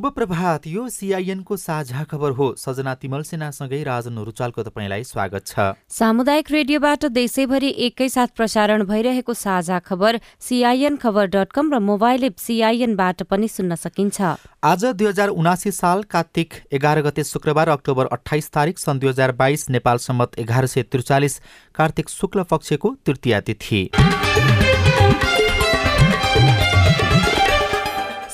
शुभ 0.00 0.12
प्रभात। 0.12 0.66
यो 0.66 0.88
सिआइएनको 0.88 1.56
साझा 1.56 2.02
खबर 2.10 2.30
हो। 2.32 2.46
सजना 2.58 2.94
तिमल 2.96 3.22
सेनासँगै 3.22 3.82
राजन 3.84 4.18
रुचालको 4.18 4.62
तपाईँलाई 4.62 5.04
स्वागत 5.04 5.46
छ। 5.46 5.76
सामुदायिक 5.92 6.50
रेडियोबाट 6.50 7.04
देशैभरि 7.12 7.68
एकैसाथ 7.86 8.32
प्रसारण 8.36 8.84
भइरहेको 8.86 9.34
साझा 9.34 9.78
खबर 9.80 10.20
सिआइएन 10.40 10.96
खबर 10.96 11.26
डट 11.26 11.52
कम 11.52 11.72
र 11.74 11.78
मोबाइल 11.82 12.24
एप 12.24 12.36
सिआइएनबाट 12.38 13.22
पनि 13.28 13.48
सुन्न 13.50 13.76
सकिन्छ। 13.76 14.20
आज 14.64 14.84
दुई 14.86 15.08
हजार 15.08 15.28
उनासी 15.36 15.70
साल 15.74 16.02
कार्तिक 16.08 16.54
एघार 16.72 17.02
गते 17.02 17.24
शुक्रबार 17.26 17.68
अक्टोबर 17.68 18.06
अठाइस 18.08 18.50
तारिक 18.50 18.78
सन् 18.78 19.00
दुई 19.00 19.08
हजार 19.10 19.32
बाइस 19.36 19.68
नेपाल 19.70 19.98
सम्मत 20.00 20.38
एघार 20.38 20.66
सय 20.66 20.82
त्रिचालिस 20.88 21.40
कार्तिक 21.76 22.08
शुक्ल 22.10 22.42
पक्षको 22.50 22.96
तृतीया 23.06 23.40
तिथि। 23.42 23.88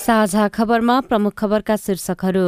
साझा 0.06 0.46
खबरमा 0.54 1.00
प्रमुख 1.02 1.32
खबरका 1.34 1.76
शीर्षकहरू। 1.76 2.42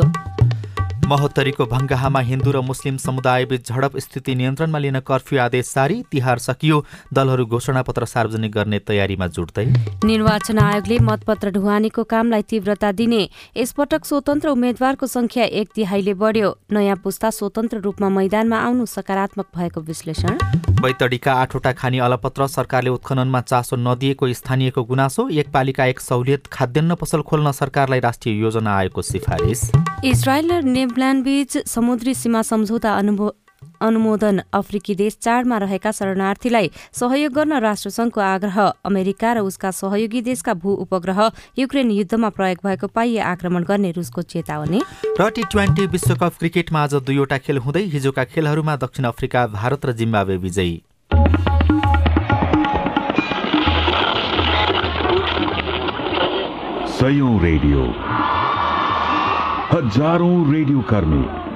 महोत्तरीको 1.10 1.64
भङ्गाहामा 1.66 2.20
हिन्दू 2.20 2.50
र 2.52 2.60
मुस्लिम 2.62 2.96
समुदायबीच 2.96 3.66
झडप 3.66 3.96
स्थिति 3.98 4.34
नियन्त्रणमा 4.34 4.78
लिन 4.78 4.98
कर्फ्यू 5.00 5.38
आदेश 5.40 5.72
जारी 5.74 5.96
तिहार 6.12 6.38
सकियो। 6.38 6.78
दलहरू 7.10 7.46
घोषणापत्र 7.46 8.04
सार्वजनिक 8.04 8.52
गर्ने 8.52 8.78
तयारीमा 8.78 9.26
जुट्दै। 9.34 9.66
निर्वाचन 10.04 10.58
आयोगले 10.58 10.98
मतपत्र 11.02 11.50
ढुवानीको 11.50 12.04
कामलाई 12.04 12.42
तीव्रता 12.46 12.92
दिने 12.92 13.22
यसपटक 13.56 14.04
स्वतन्त्र 14.04 14.48
उम्मेद्वारको 14.54 15.06
संख्या 15.08 15.44
एक 15.58 15.68
तिहाईले 15.74 16.14
बढ्यो। 16.14 16.54
नयाँ 16.70 16.96
पुस्ता 17.02 17.30
स्वतन्त्र 17.32 17.82
रूपमा 17.82 18.08
मैदानमा 18.08 18.58
आउनु 18.62 18.86
सकारात्मक 18.86 19.46
भएको 19.56 19.80
विश्लेषण। 19.82 20.38
बैतडीका 20.80 21.32
आठवटा 21.34 21.72
खानी 21.72 21.98
अलपत्र 21.98 22.46
सरकारले 22.46 22.90
उत्खननमा 22.90 23.40
चासो 23.42 23.76
नदिएको 23.76 24.32
स्थानीयको 24.32 24.82
गुनासो 24.84 25.28
एक 25.28 25.50
पालिका 25.52 25.84
एक 25.84 26.00
सहुलियत 26.00 26.46
खाद्यान्न 26.46 26.94
पसल 26.94 27.22
खोल्न 27.22 27.52
सरकारलाई 27.52 28.00
राष्ट्रिय 28.00 28.38
योजना 28.40 28.76
आयोगको 28.78 29.02
सिफारिस। 29.02 29.60
इजरायल 30.04 30.52
र 30.52 30.62
बीच 31.22 31.56
समुद्री 31.66 32.14
सीमा 32.14 32.42
सम्झौता 32.44 32.94
अनुमोदन 33.80 34.40
अफ्रिकी 34.52 34.94
देश 34.94 35.16
चाडमा 35.22 35.58
रहेका 35.58 35.90
शरणार्थीलाई 35.90 36.70
सहयोग 36.92 37.32
गर्न 37.32 37.52
राष्ट्रसङ्घको 37.58 38.20
आग्रह। 38.20 38.58
अमेरिका 38.84 39.32
र 39.32 39.38
उसका 39.40 39.70
सहयोगी 39.70 40.20
देशका 40.22 40.54
भू 40.54 40.74
उपग्रह 40.84 41.20
युक्रेन 41.58 41.90
युद्धमा 41.90 42.28
प्रयोग 42.30 42.66
भएको 42.66 42.86
पाइए 42.88 43.18
आक्रमण 43.18 43.64
गर्ने 43.64 43.90
रुसको 43.90 44.22
चेतावनी। 44.24 44.82
र 45.20 45.30
टी 45.30 45.42
ट्वेन्टी 45.42 45.86
विश्वकप 45.86 46.32
क्रिकेटमा 46.38 46.82
आज 46.82 46.94
दुईवटा 47.06 47.38
खेल 47.38 47.58
हुँदै 47.58 47.84
हिजोका 47.94 48.24
खेलहरूमा 48.24 48.76
दक्षिण 48.76 49.04
अफ्रिका 49.06 49.46
भारत 49.46 49.86
र 49.86 49.92
जिम्बावे 49.92 50.36
विजयी। 50.36 50.82
रेडियो। 57.38 57.82
हजारौं 59.70 60.52
रेडियो 60.52 60.80
कर्मी। 60.80 61.47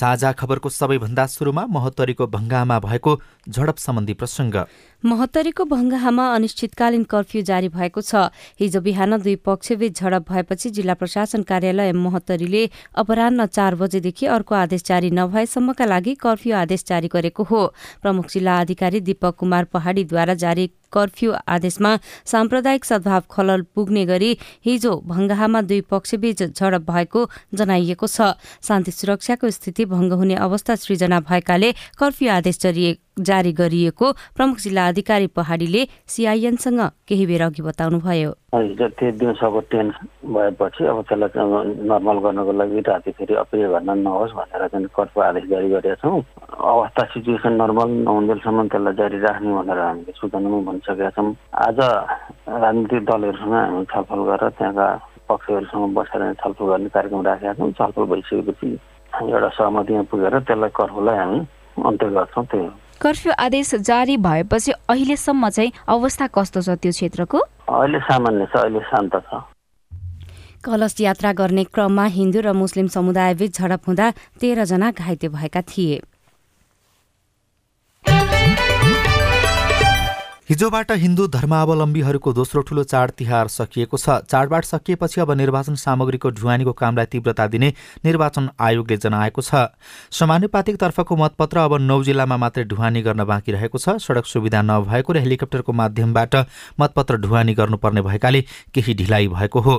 साझा 0.00 0.32
खबरको 0.32 0.68
सबैभन्दा 0.70 1.24
सुरुमा 1.26 1.64
महोत्तरीको 1.68 2.26
भङ्गामा 2.26 2.78
भएको 2.80 3.12
झडप 3.48 3.76
सम्बन्धी 3.76 4.14
प्रसङ्ग। 4.14 4.54
महोत्तरीको 5.02 5.64
भङ्गाहामा 5.64 6.24
अनिश्चितकालीन 6.34 7.04
कर्फ्यू 7.04 7.42
जारी 7.42 7.68
भएको 7.68 8.00
छ। 8.00 8.32
हिजो 8.60 8.80
बिहान 8.80 9.16
दुई 9.20 9.36
पक्षबीच 9.44 10.00
झडप 10.00 10.24
भएपछि 10.30 10.70
जिल्ला 10.70 10.94
प्रशासन 10.94 11.42
कार्यालय 11.42 11.92
महोत्तरीले 11.92 12.62
अपरान्न 12.96 13.46
चार 13.46 13.74
बजेदेखि 13.76 14.26
अर्को 14.26 14.54
आदेश 14.54 14.82
जारी 14.86 15.10
नभएसम्मका 15.10 15.84
लागि 15.84 16.14
कर्फ्यू 16.16 16.54
आदेश 16.56 16.84
जारी 16.88 17.08
गरेको 17.12 17.42
हो। 17.44 17.60
प्रमुख 18.02 18.26
जिल्ला 18.32 18.58
अधिकारी 18.60 19.00
दीपक 19.02 19.36
कुमार 19.36 19.64
पहाडीद्वारा 19.68 20.34
जारी 20.34 20.70
कर्फ्यू 20.92 21.32
आदेशमा 21.48 21.96
साम्प्रदायिक 22.26 22.84
सद्भाव 22.84 23.22
खलल 23.30 23.62
पुग्ने 23.74 24.04
गरी 24.06 24.30
हिजो 24.64 24.92
भङ्गाहामा 25.06 25.60
दुई 25.62 25.80
पक्षबीच 25.90 26.42
झडप 26.42 26.90
भएको 26.90 27.28
जनाइएको 27.54 28.06
छ। 28.06 28.34
शान्ति 28.62 28.90
सुरक्षाको 28.90 29.50
स्थिति 29.50 29.84
भङ्ग 29.84 30.12
हुने 30.12 30.34
अवस्था 30.34 30.74
सृजना 30.76 31.20
भएकाले 31.20 31.72
कर्फ्यू 31.98 32.30
आदेश 32.30 32.58
जारी 32.60 32.98
गरिएको 33.52 34.12
प्रमुख 34.36 34.56
जिल्ला 34.58 34.86
अधिकारी 34.88 35.26
पहाडीले 35.36 35.82
सिआइएनसँग 36.08 36.80
केही 37.08 37.26
बेर 37.26 37.42
अघि 37.42 37.62
बताउनुभयो। 37.62 38.30
त्यो 38.50 39.10
दिउँसोको 39.18 39.60
टेन्स 39.70 39.94
भएपछि 40.26 40.84
अब 40.84 40.98
त्यसलाई 41.08 41.86
नर्मल 41.86 42.18
गर्नको 42.24 42.52
लागि 42.52 42.80
राति 42.88 43.10
फेरि 43.18 43.34
अप्रिय 43.42 43.68
घटना 43.68 43.94
नहोस् 43.94 44.32
भनेर 44.34 44.66
चाहिँ 44.68 44.86
कर्फ्यू 44.90 45.22
आदेश 45.22 45.44
जारी 45.50 45.68
गरेका 45.70 45.94
छौँ। 46.02 46.22
अवस्था 46.50 47.02
सिचुएसन 47.14 47.52
नर्मल 47.62 47.88
नहुन्जेलसम्म 48.06 48.66
त्यसलाई 48.68 48.94
जारी 48.98 49.18
राख्ने 49.20 49.52
भनेर 49.54 49.78
हामीले 49.78 50.12
सूचनामा 50.18 50.58
भनिसकेका 50.66 51.10
छौँ। 51.14 51.34
आज 51.66 51.78
राजनीतिक 52.48 53.02
दलहरूसँग 53.06 53.54
हामी 53.54 53.84
छलफल 53.92 54.20
गरेर 54.28 54.50
त्यहाँका 54.58 54.88
पक्षहरूसँग 55.30 55.94
बसेर 55.94 56.22
छलफल 56.42 56.64
गर्ने 56.66 56.88
कार्यक्रम 56.90 57.22
राखेका 57.26 57.54
छौँ। 57.54 57.70
छलफल 57.78 58.04
भइसकेपछि 58.10 58.68
एउटा 59.30 59.48
सहमतिमा 59.54 60.02
पुगेर 60.10 60.38
त्यसलाई 60.42 60.70
कर्फ्यूलाई 60.74 61.16
हामी 61.16 61.38
अन्त्य 61.86 62.08
गर्छौँ। 62.18 62.44
त्यही 62.50 62.66
हो। 62.66 62.72
कर्फ्यू 63.00 63.32
आदेश 63.38 63.74
जारी 63.88 64.16
भएपछि 64.16 64.72
अहिलेसम्म 64.88 65.48
चाहिँ 65.48 65.72
अवस्था 65.88 66.26
कस्तो 66.36 66.60
छ 66.60 66.68
त्यो 66.76 66.92
क्षेत्रको? 66.92 67.38
अहिले 67.72 67.98
सामान्य 68.04 68.46
छ 68.52 68.56
अहिले 68.60 68.80
शान्त 68.90 69.16
छ। 69.24 69.40
कलश 70.64 71.00
यात्रा 71.00 71.32
गर्ने 71.32 71.64
क्रममा 71.64 72.04
हिन्दू 72.04 72.40
र 72.44 72.52
मुस्लिम 72.52 72.86
समुदायबीच 72.92 73.58
झडप 73.58 73.82
हुँदा 73.88 74.10
तेह्रजना 74.40 74.90
घाइते 74.90 75.28
भएका 75.32 75.62
थिए। 75.62 76.00
हिजोबाट 80.50 80.90
हिन्दू 80.92 81.26
धर्मावलम्बीहरूको 81.28 82.32
दोस्रो 82.34 82.60
ठूलो 82.68 82.82
चाड 82.82 83.10
तिहार 83.18 83.48
सकिएको 83.48 83.96
छ। 83.96 84.14
चाडबाड 84.26 84.64
सकिएपछि 84.64 85.20
अब 85.20 85.30
निर्वाचन 85.38 85.74
सामग्रीको 85.78 86.30
ढुवानीको 86.30 86.72
कामलाई 86.74 87.06
तीव्रता 87.06 87.46
दिने 87.46 87.68
निर्वाचन 88.04 88.48
आयोगले 88.58 88.96
जनाएको 88.96 89.42
छ। 89.42 89.70
समानुपातिक 90.10 90.76
तर्फको 90.76 91.16
मतपत्र 91.16 91.58
अब 91.60 91.74
नौ 91.80 92.02
जिल्लामा 92.02 92.36
मात्रै 92.36 92.64
ढुवानी 92.66 93.02
गर्न 93.02 93.24
बाँकी 93.24 93.52
रहेको 93.52 93.78
छ। 93.78 93.94
सड़क 94.02 94.26
सुविधा 94.26 94.62
नभएको 94.62 95.12
र 95.12 95.18
हेलिकप्टरको 95.22 95.72
माध्यमबाट 95.72 96.34
मतपत्र 96.80 97.16
ढुवानी 97.22 97.54
गर्नुपर्ने 97.54 98.02
भएकाले 98.02 98.42
केही 98.74 98.94
ढिलाइ 98.96 99.28
भएको 99.28 99.60
हो। 99.60 99.76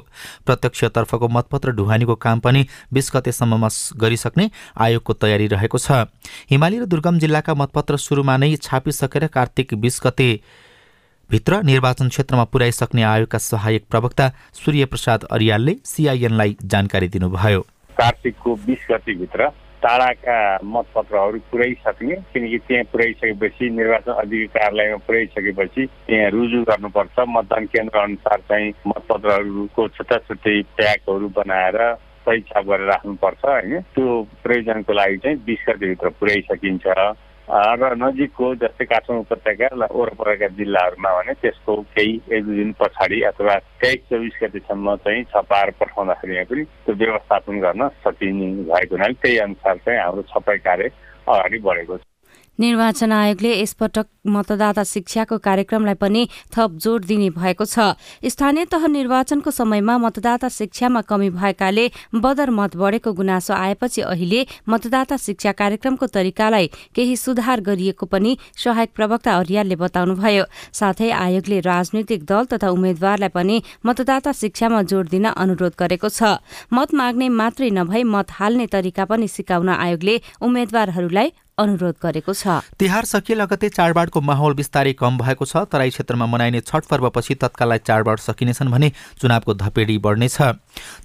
प्रत्यक्षतर्फको 0.47 1.27
मतपत्र 1.27 1.75
ढुवानीको 1.75 2.15
काम 2.15 2.39
पनि 2.39 2.65
बीस 2.93 3.11
गतेसम्ममा 3.15 3.69
गरिसक्ने 3.99 4.49
आयोगको 4.79 5.13
तयारी 5.19 5.51
रहेको 5.51 5.77
छ। 5.77 6.07
हिमाली 6.47 6.79
र 6.79 6.85
दुर्गम 6.87 7.19
जिल्लाका 7.19 7.59
मतपत्र 7.59 7.97
सुरुमा 7.99 8.37
नै 8.39 8.55
छापिसकेर 8.63 9.27
कार्तिक 9.27 9.75
बीस 9.75 10.01
गते 10.07 10.31
भित्र 11.31 11.61
निर्वाचन 11.63 12.07
क्षेत्रमा 12.09 12.43
पुर्याइसक्ने 12.51 13.03
आयोगका 13.03 13.37
सहायक 13.37 13.83
प्रवक्ता 13.91 14.27
सूर्य 14.53 14.85
प्रसाद 14.85 15.23
अरियालले 15.31 15.73
सिआइएनलाई 15.85 16.55
जानकारी 16.73 17.07
दिनुभयो। 17.07 17.61
कार्तिकको 17.97 18.55
बिस 18.65 18.83
गतिभित्र 18.89 19.47
टाढाका 19.83 20.35
मतपत्रहरू 20.73 21.39
पुर्याइसक्ने 21.51 22.15
किनकि 22.33 22.57
त्यहाँ 22.67 22.83
पुर्याइसकेपछि 22.91 23.69
निर्वाचन 23.79 24.11
अधिकारी 24.11 24.47
कार्यालयमा 24.57 24.97
पुर्याइसकेपछि 25.07 25.85
त्यहाँ 26.07 26.29
रुजु 26.35 26.61
गर्नुपर्छ। 26.67 27.15
मतदान 27.37 27.65
केन्द्र 27.71 27.99
अनुसार 27.99 28.39
चाहिँ 28.51 28.69
मतपत्रहरूको 28.87 29.87
छुट्टा 29.95 30.17
छुट्टै 30.27 30.61
प्याकहरू 30.77 31.27
बनाएर 31.39 31.79
छाप 32.27 32.63
गरेर 32.67 32.87
राख्नुपर्छ 32.91 33.45
होइन? 33.45 33.79
त्यो 33.95 34.21
प्रयोजनको 34.43 34.93
लागि 34.93 35.17
चाहिँ 35.23 35.37
बिस 35.47 35.65
गतिभित्र 35.69 36.09
पुर्याइसकिन्छ। 36.19 36.85
र 37.51 37.95
नजिकको 37.99 38.47
जस्तै 38.55 38.85
काठमाडौँ 38.85 39.23
उपत्यका 39.23 39.67
वरपरका 39.91 40.47
जिल्लाहरूमा 40.59 41.09
भने 41.17 41.33
त्यसको 41.41 41.75
केही 41.95 42.13
एक 42.31 42.45
दुई 42.45 42.55
दिन 42.55 42.71
पछाडि 42.79 43.21
अथवा 43.29 43.55
तेइस 43.81 44.07
चौबिस 44.09 44.37
गतिसम्म 44.43 44.95
चाहिँ 45.03 45.23
छपाएर 45.33 45.71
पठाउँदाखेरि 45.79 46.43
पनि 46.47 46.63
त्यो 46.85 46.95
व्यवस्थापन 46.95 47.59
गर्न 47.59 47.87
सकिने 48.07 48.47
भएको 48.71 48.95
हुनाले 48.95 49.19
त्यही 49.19 49.37
अनुसार 49.47 49.77
चाहिँ 49.83 49.99
हाम्रो 49.99 50.23
छपाई 50.31 50.57
कार्य 50.67 50.87
अगाडि 51.27 51.59
बढेको 51.67 51.97
छ। 51.97 52.10
निर्वाचन 52.61 53.11
आयोगले 53.11 53.51
यसपटक 53.61 54.07
मतदाता 54.27 54.83
शिक्षाको 54.85 55.37
कार्यक्रमलाई 55.39 55.97
पनि 55.97 56.21
थप 56.53 56.71
जोड 56.77 57.05
दिने 57.05 57.29
भएको 57.33 57.65
छ। 57.65 57.97
स्थानीय 58.23 58.65
तह 58.69 58.85
निर्वाचनको 58.87 59.51
समयमा 59.51 59.97
मतदाता 59.97 60.49
शिक्षामा 60.51 61.01
कमी 61.09 61.29
भएकाले 61.31 61.85
बदर 62.15 62.49
मत 62.51 62.75
बढेको 62.77 63.13
गुनासो 63.13 63.53
आएपछि 63.55 64.01
अहिले 64.03 64.45
मतदाता 64.69 65.17
शिक्षा 65.17 65.51
कार्यक्रमको 65.57 66.05
तरिकालाई 66.07 66.67
केही 66.93 67.15
सुधार 67.17 67.61
गरिएको 67.65 68.05
पनि 68.05 68.37
सहायक 68.55 68.93
प्रवक्ता 68.93 69.31
अर्यालले 69.33 69.75
बताउनुभयो। 69.81 70.45
साथै 70.71 71.09
आयोगले 71.17 71.59
राजनैतिक 71.65 72.25
दल 72.25 72.45
तथा 72.53 72.69
उम्मेद्वारलाई 72.69 73.29
पनि 73.33 73.61
मतदाता 73.85 74.31
शिक्षामा 74.37 74.81
जोड 74.85 75.09
दिन 75.09 75.25
अनुरोध 75.33 75.73
गरेको 75.79 76.09
छ। 76.09 76.37
मत 76.69 76.93
माग्ने 76.93 77.29
मात्रै 77.41 77.69
नभई 77.73 78.03
मत 78.05 78.37
हाल्ने 78.37 78.67
तरिका 78.69 79.05
पनि 79.09 79.27
सिकाउन 79.27 79.69
आयोगले 79.71 80.21
उम्मेद्वारहरूलाई 80.41 81.31
अनुरोध 81.61 81.95
गरेको 82.01 82.33
छ। 82.33 82.59
तिहार 82.79 83.05
सकिए 83.05 83.35
लगतै 83.35 83.69
चाडबाडको 83.71 84.21
माहौल 84.21 84.53
बिस्तारै 84.53 84.93
कम 84.97 85.17
भएको 85.17 85.45
छ 85.45 85.63
तराई 85.69 85.89
क्षेत्रमा 85.89 86.25
मनाइने 86.25 86.61
छठ 86.61 86.85
पर्वपछि 86.89 87.35
तत्काललाई 87.37 87.79
चाडबाड 87.87 88.19
सकिनेछन् 88.19 88.71
भने 88.71 88.91
चुनावको 89.21 89.53
धपेडी 89.61 89.97
बढ्नेछ। 89.97 90.37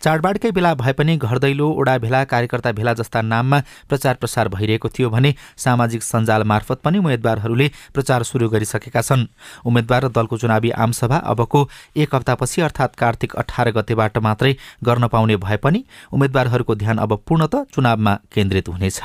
चाडबाडकै 0.02 0.50
बेला 0.50 0.74
भए 0.74 0.92
पनि 0.92 1.16
घर 1.18 1.38
दैलो 1.38 1.66
ओडा 1.76 1.96
भेला 1.98 2.24
कार्यकर्ता 2.26 2.72
भेला 2.72 2.92
जस्ता 2.94 3.20
नाममा 3.22 3.60
प्रचार 3.88 4.14
प्रसार 4.16 4.48
भइरहेको 4.48 4.88
थियो 4.88 5.10
भने 5.10 5.34
सामाजिक 5.56 6.02
सञ्जाल 6.02 6.42
मार्फत 6.44 6.80
पनि 6.80 6.98
उम्मेद्वारहरूले 6.98 7.68
प्रचार 7.94 8.22
सुरु 8.22 8.48
गरिसकेका 8.48 9.02
छन्। 9.02 9.26
उम्मेद्वार 9.66 10.04
र 10.04 10.08
दलको 10.08 10.36
चुनावी 10.38 10.70
आमसभा 10.78 11.18
अबको 11.26 11.68
एक 11.96 12.14
हप्तापछि 12.14 12.60
अर्थात् 12.62 12.96
कार्तिक 12.96 13.36
अठार 13.36 13.70
गतेबाट 13.76 14.18
मात्रै 14.18 14.56
गर्न 14.82 15.06
पाउने 15.08 15.36
भए 15.36 15.56
पनि 15.58 15.84
उम्मेद्वारहरूको 16.12 16.74
ध्यान 16.74 16.98
अब 16.98 17.22
पूर्णत 17.28 17.54
चुनावमा 17.74 18.14
केन्द्रित 18.32 18.68
हुनेछ। 18.68 19.00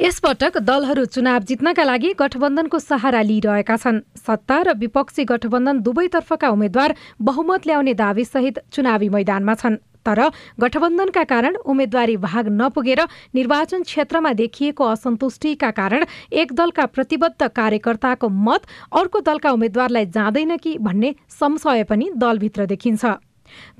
यसपटक 0.00 0.56
दलहरू 0.58 1.04
चुनाव 1.06 1.42
जित्नका 1.44 1.84
लागि 1.84 2.12
गठबन्धनको 2.18 2.78
सहारा 2.80 3.20
लिइरहेका 3.22 3.76
छन्। 3.76 3.98
सत्ता 4.16 4.56
र 4.62 4.72
विपक्षी 4.74 5.24
गठबन्धन 5.24 5.80
दुवैतर्फका 5.84 6.48
उम्मेद्वार 6.48 6.94
बहुमत 7.20 7.66
ल्याउने 7.66 7.94
दावीसहित 7.94 8.58
चुनावी 8.72 9.08
मैदानमा 9.08 9.54
छन्। 9.54 9.76
तर 10.06 10.20
गठबन्धनका 10.60 11.24
कारण 11.24 11.56
उम्मेद्वारी 11.66 12.16
भाग 12.16 12.48
नपुगेर 12.50 13.00
निर्वाचन 13.34 13.82
क्षेत्रमा 13.82 14.32
देखिएको 14.32 14.84
असन्तुष्टिका 14.86 15.70
कारण 15.70 16.04
एक 16.32 16.52
दलका 16.56 16.86
प्रतिबद्ध 16.88 17.48
कार्यकर्ताको 17.50 18.28
मत 18.40 18.62
अर्को 18.96 19.20
दलका 19.20 19.50
उम्मेद्वारलाई 19.52 20.06
जाँदैन 20.08 20.56
कि 20.56 20.78
भन्ने 20.80 21.14
संशय 21.30 21.84
पनि 21.84 22.10
दलभित्र 22.16 22.66
देखिन्छ। 22.66 23.04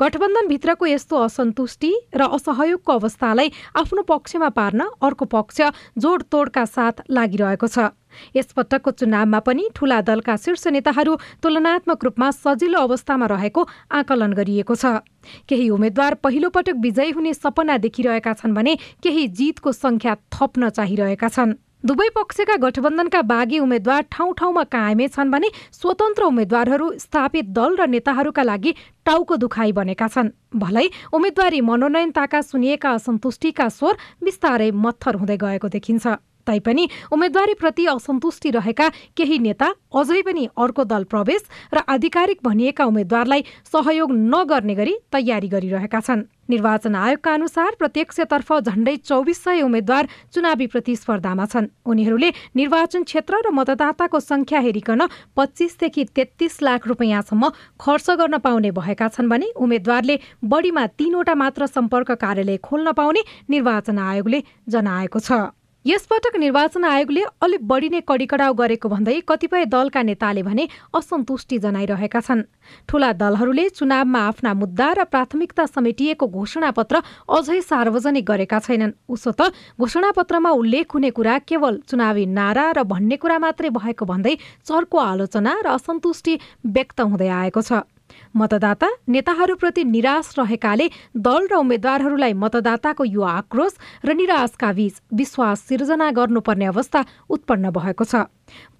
गठबन्धनभित्रको 0.01 0.87
यस्तो 0.87 1.17
असन्तुष्टि 1.17 1.93
र 2.15 2.21
असहयोगको 2.37 2.93
अवस्थालाई 2.93 3.49
आफ्नो 3.77 4.03
पक्षमा 4.03 4.49
पार्न 4.49 4.81
अर्को 5.03 5.25
पक्ष 5.25 5.61
जोडतोडका 5.99 6.65
साथ 6.67 7.07
लागिरहेको 7.11 7.67
छ। 7.67 7.95
यसपटकको 8.35 8.91
चुनावमा 8.91 9.39
पनि 9.39 9.69
ठूला 9.71 10.01
दलका 10.03 10.35
शीर्ष 10.37 10.67
नेताहरू 10.67 11.15
तुलनात्मक 11.43 12.05
रूपमा 12.05 12.31
सजिलो 12.35 12.79
अवस्थामा 12.81 13.27
रहेको 13.31 13.63
आकलन 13.89 14.33
गरिएको 14.35 14.75
छ। 14.75 15.07
केही 15.47 15.69
उम्मेद्वार 15.71 16.15
पहिलो 16.19 16.49
पटक 16.51 16.77
विजयी 16.83 17.11
हुने 17.15 17.35
सपना 17.35 17.77
देखिरहेका 17.79 18.33
छन् 18.35 18.55
भने 18.55 18.75
केही 19.03 19.27
जितको 19.31 19.73
संख्या 19.73 20.15
थप्न 20.35 20.69
चाहिरहेका 20.71 21.29
छन्। 21.29 21.55
दुवै 21.85 22.09
पक्षका 22.15 22.55
गठबन्धनका 22.62 23.21
बागी 23.25 23.59
उम्मेद्वार 23.59 24.03
ठाउँ 24.12 24.32
ठाउँमा 24.38 24.62
कायमै 24.69 25.06
छन् 25.09 25.31
भने 25.32 25.49
स्वतन्त्र 25.73 26.23
उम्मेद्वारहरू 26.23 26.87
स्थापित 27.00 27.47
दल 27.56 27.77
र 27.81 27.87
नेताहरूका 27.88 28.43
लागि 28.43 28.73
टाउको 29.06 29.37
दुखाइ 29.41 29.73
बनेका 29.73 30.09
छन्। 30.09 30.29
भलै 30.61 30.87
उम्मेद्वारी 31.11 31.61
मनोनयनताका 31.65 32.41
सुनिएका 32.44 32.91
असन्तुष्टिका 33.00 33.69
स्वर 33.73 33.94
बिस्तारै 34.21 34.71
मत्थर 34.77 35.15
हुँदै 35.17 35.37
गएको 35.41 35.69
देखिन्छ। 35.73 36.06
तैपनि 36.50 36.88
उम्मेद्वारीप्रति 37.12 37.87
असन्तुष्टि 37.94 38.50
रहेका 38.50 38.88
केही 39.17 39.38
नेता 39.38 39.73
अझै 39.94 40.20
पनि 40.23 40.49
अर्को 40.58 40.85
दल 40.87 41.05
प्रवेश 41.06 41.47
र 41.75 41.87
आधिकारिक 41.88 42.38
भनिएका 42.44 42.85
उम्मेद्वारलाई 42.85 43.44
सहयोग 43.73 44.12
नगर्ने 44.12 44.75
गरी 44.75 44.94
तयारी 45.12 45.49
गरिरहेका 45.49 46.00
छन्। 46.00 46.29
निर्वाचन 46.50 46.94
आयोगका 46.97 47.32
अनुसार 47.35 47.75
प्रत्यक्षतर्फ 47.79 48.49
झण्डै 48.61 48.94
चौबिस 48.99 49.43
सय 49.44 49.61
उम्मेद्वार 49.62 50.08
चुनावी 50.35 50.67
प्रतिस्पर्धामा 50.67 51.47
छन्। 51.47 51.67
उनीहरूले 51.87 52.31
निर्वाचन 52.56 53.02
क्षेत्र 53.02 53.38
र 53.47 53.50
मतदाताको 53.55 54.20
संख्या 54.20 54.61
हेरिकन 54.61 55.06
पच्चिसदेखि 55.37 56.05
तेत्तीस 56.11 56.58
लाख 56.62 56.88
रुपियाँसम्म 56.88 57.49
खर्च 57.79 58.11
गर्न 58.19 58.38
पाउने 58.43 58.70
भएका 58.73 59.08
छन् 59.08 59.31
भने 59.31 59.52
उम्मेद्वारले 59.56 60.19
बढीमा 60.44 60.87
तीनवटा 60.99 61.35
मात्र 61.35 61.67
सम्पर्क 61.69 62.11
कार्यालय 62.19 62.56
खोल्न 62.58 62.93
पाउने 62.99 63.23
निर्वाचन 63.50 63.99
आयोगले 64.00 64.43
जनाएको 64.69 65.19
छ। 65.20 65.55
यसपटक 65.87 66.37
निर्वाचन 66.37 66.85
आयोगले 66.85 67.23
अलिक 67.41 67.62
बढी 67.65 67.88
नै 67.88 68.00
कडिकडाउ 68.05 68.53
गरेको 68.55 68.88
भन्दै 68.93 69.15
कतिपय 69.25 69.65
दलका 69.73 70.00
नेताले 70.05 70.43
भने 70.44 70.65
असन्तुष्टि 70.93 71.59
जनाइरहेका 71.59 72.21
छन्। 72.21 72.43
ठूला 72.85 73.11
दलहरूले 73.17 73.65
चुनावमा 73.73 74.21
आफ्ना 74.21 74.53
मुद्दा 74.61 74.88
र 74.93 75.05
प्राथमिकता 75.09 75.65
समेटिएको 75.73 76.27
घोषणापत्र 76.29 77.00
अझै 77.32 77.61
सार्वजनिक 77.65 78.25
गरेका 78.29 78.59
छैनन्। 78.61 78.93
उसो 79.09 79.32
त 79.32 79.56
घोषणापत्रमा 79.81 80.50
उल्लेख 80.61 80.87
हुने 80.93 81.11
कुरा 81.17 81.38
केवल 81.49 81.81
चुनावी 81.88 82.25
नारा 82.29 82.67
र 82.76 82.85
भन्ने 82.85 83.17
कुरा 83.17 83.38
मात्रै 83.41 83.73
भएको 83.73 84.05
भन्दै 84.05 84.35
चर्को 84.69 84.97
आलोचना 85.00 85.55
र 85.65 85.67
असन्तुष्टि 85.81 86.35
व्यक्त 86.76 87.00
हुँदै 87.09 87.29
आएको 87.41 87.62
छ। 87.65 87.88
मतदाता 88.37 88.89
नेताहरूप्रति 89.09 89.85
निराश 89.85 90.35
रहेकाले 90.39 90.91
दल 91.19 91.47
र 91.47 91.55
उम्मेद्वारहरूलाई 91.57 92.33
मतदाताको 92.35 93.05
यो 93.05 93.23
आक्रोश 93.23 93.73
र 94.05 94.15
निराशका 94.15 94.73
बीच 94.73 95.01
विश्वास 95.15 95.61
सिर्जना 95.69 96.11
गर्नुपर्ने 96.11 96.67
अवस्था 96.67 97.05
उत्पन्न 97.31 97.71
भएको 97.71 98.05
छ। 98.05 98.27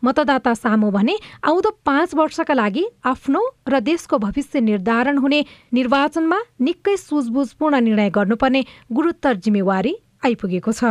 मतदाता 0.05 0.55
सामु 0.55 0.91
भने 0.91 1.15
आउँदो 1.45 1.71
पाँच 1.87 2.15
वर्षका 2.15 2.55
लागि 2.55 2.85
आफ्नो 3.07 3.43
र 3.69 3.81
देशको 3.81 4.19
भविष्य 4.19 4.61
निर्धारण 4.61 5.19
हुने 5.19 5.45
निर्वाचनमा 5.75 6.39
निकै 6.61 6.97
सुझबुझपूर्ण 6.99 7.81
निर्णय 7.81 8.11
गर्नुपर्ने 8.11 8.65
गुरुत्तर 8.93 9.35
जिम्मेवारी 9.37 9.95
आइपुगेको 10.25 10.73
छ। 10.73 10.85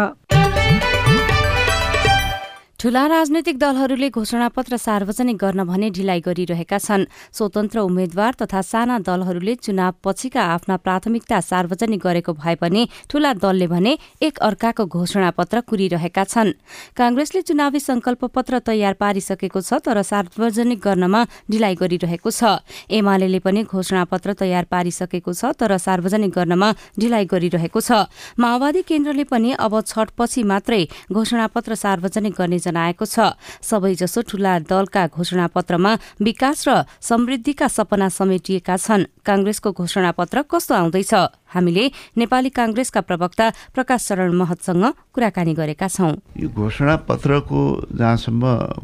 ठूला 2.80 3.02
राजनैतिक 3.08 3.58
दलहरूले 3.60 4.08
घोषणापत्र 4.10 4.78
सार्वजनिक 4.80 5.36
गर्न 5.36 5.64
भने 5.68 5.90
ढिलाइ 5.92 6.20
गरिरहेका 6.26 6.78
छन्। 6.80 7.04
स्वतन्त्र 7.36 7.80
उम्मेद्वार 7.80 8.34
तथा 8.40 8.62
साना 8.64 9.00
दलहरूले 9.04 9.56
चुनाव 9.60 9.94
पछिका 10.00 10.42
आफ्ना 10.42 10.76
प्राथमिकता 10.80 11.40
सार्वजनिक 11.44 12.00
गरेको 12.00 12.34
भए 12.40 12.56
पनि 12.56 12.88
ठूला 13.12 13.34
दलले 13.36 13.68
भने 13.68 13.98
एक 14.24 14.40
अर्काको 14.40 14.86
घोषणापत्र 14.88 15.60
कुरिरहेका 15.68 16.24
छन्। 16.24 16.52
कांग्रेसले 16.96 17.42
चुनावी 17.44 17.80
संकल्प 17.80 18.26
पत्र 18.32 18.60
तयार 18.64 18.94
पारिसकेको 18.96 19.60
छ 19.60 19.84
तर 19.84 20.00
सार्वजनिक 20.00 20.80
गर्नमा 20.80 21.24
ढिलाइ 21.52 21.76
गरिरहेको 21.76 22.32
छ। 22.32 22.64
एमाले 22.88 23.40
पनि 23.44 23.64
घोषणापत्र 23.68 24.40
तयार 24.40 24.72
पारिसकेको 24.72 25.34
छ 25.36 25.52
तर 25.60 25.76
सार्वजनिक 25.76 26.32
गर्नमा 26.32 26.72
ढिलाइ 26.96 27.26
गरिरहेको 27.28 27.80
छ। 27.84 28.08
माओवादी 28.40 28.82
केन्द्रले 28.88 29.28
पनि 29.28 29.52
अब 29.60 29.74
छठपछि 29.84 30.48
मात्रै 30.48 30.82
घोषणापत्र 31.12 31.76
सार्वजनिक 31.76 32.34
गर्ने 32.40 32.68
जनाएको 32.70 33.06
छ। 33.06 33.34
सबैजसो 33.66 34.22
ठूला 34.30 34.54
दलका 34.70 35.04
घोषणापत्रमा 35.10 35.92
विकास 36.22 36.68
र 36.68 36.86
समृद्धिका 37.02 37.68
सपना 37.68 38.08
समेटिएका 38.14 38.76
छन्। 38.78 39.10
कांग्रेसको 39.26 39.70
घोषणापत्र 39.74 40.38
कस्तो 40.46 40.74
आउँदैछ? 40.76 41.14
हामीले 41.50 41.86
नेपाली 42.14 42.50
कांग्रेसका 42.54 43.02
प्रवक्ता 43.02 43.50
प्रकाश 43.74 44.02
शरण 44.06 44.34
महतसँग 44.38 44.86
कुराकानी 45.14 45.54
गरेका 45.54 45.88
छौं। 45.90 46.14
यो 46.38 46.50
घोषणा 46.50 46.96
पत्रको 47.10 47.62
जहाँसम्म 47.90 48.44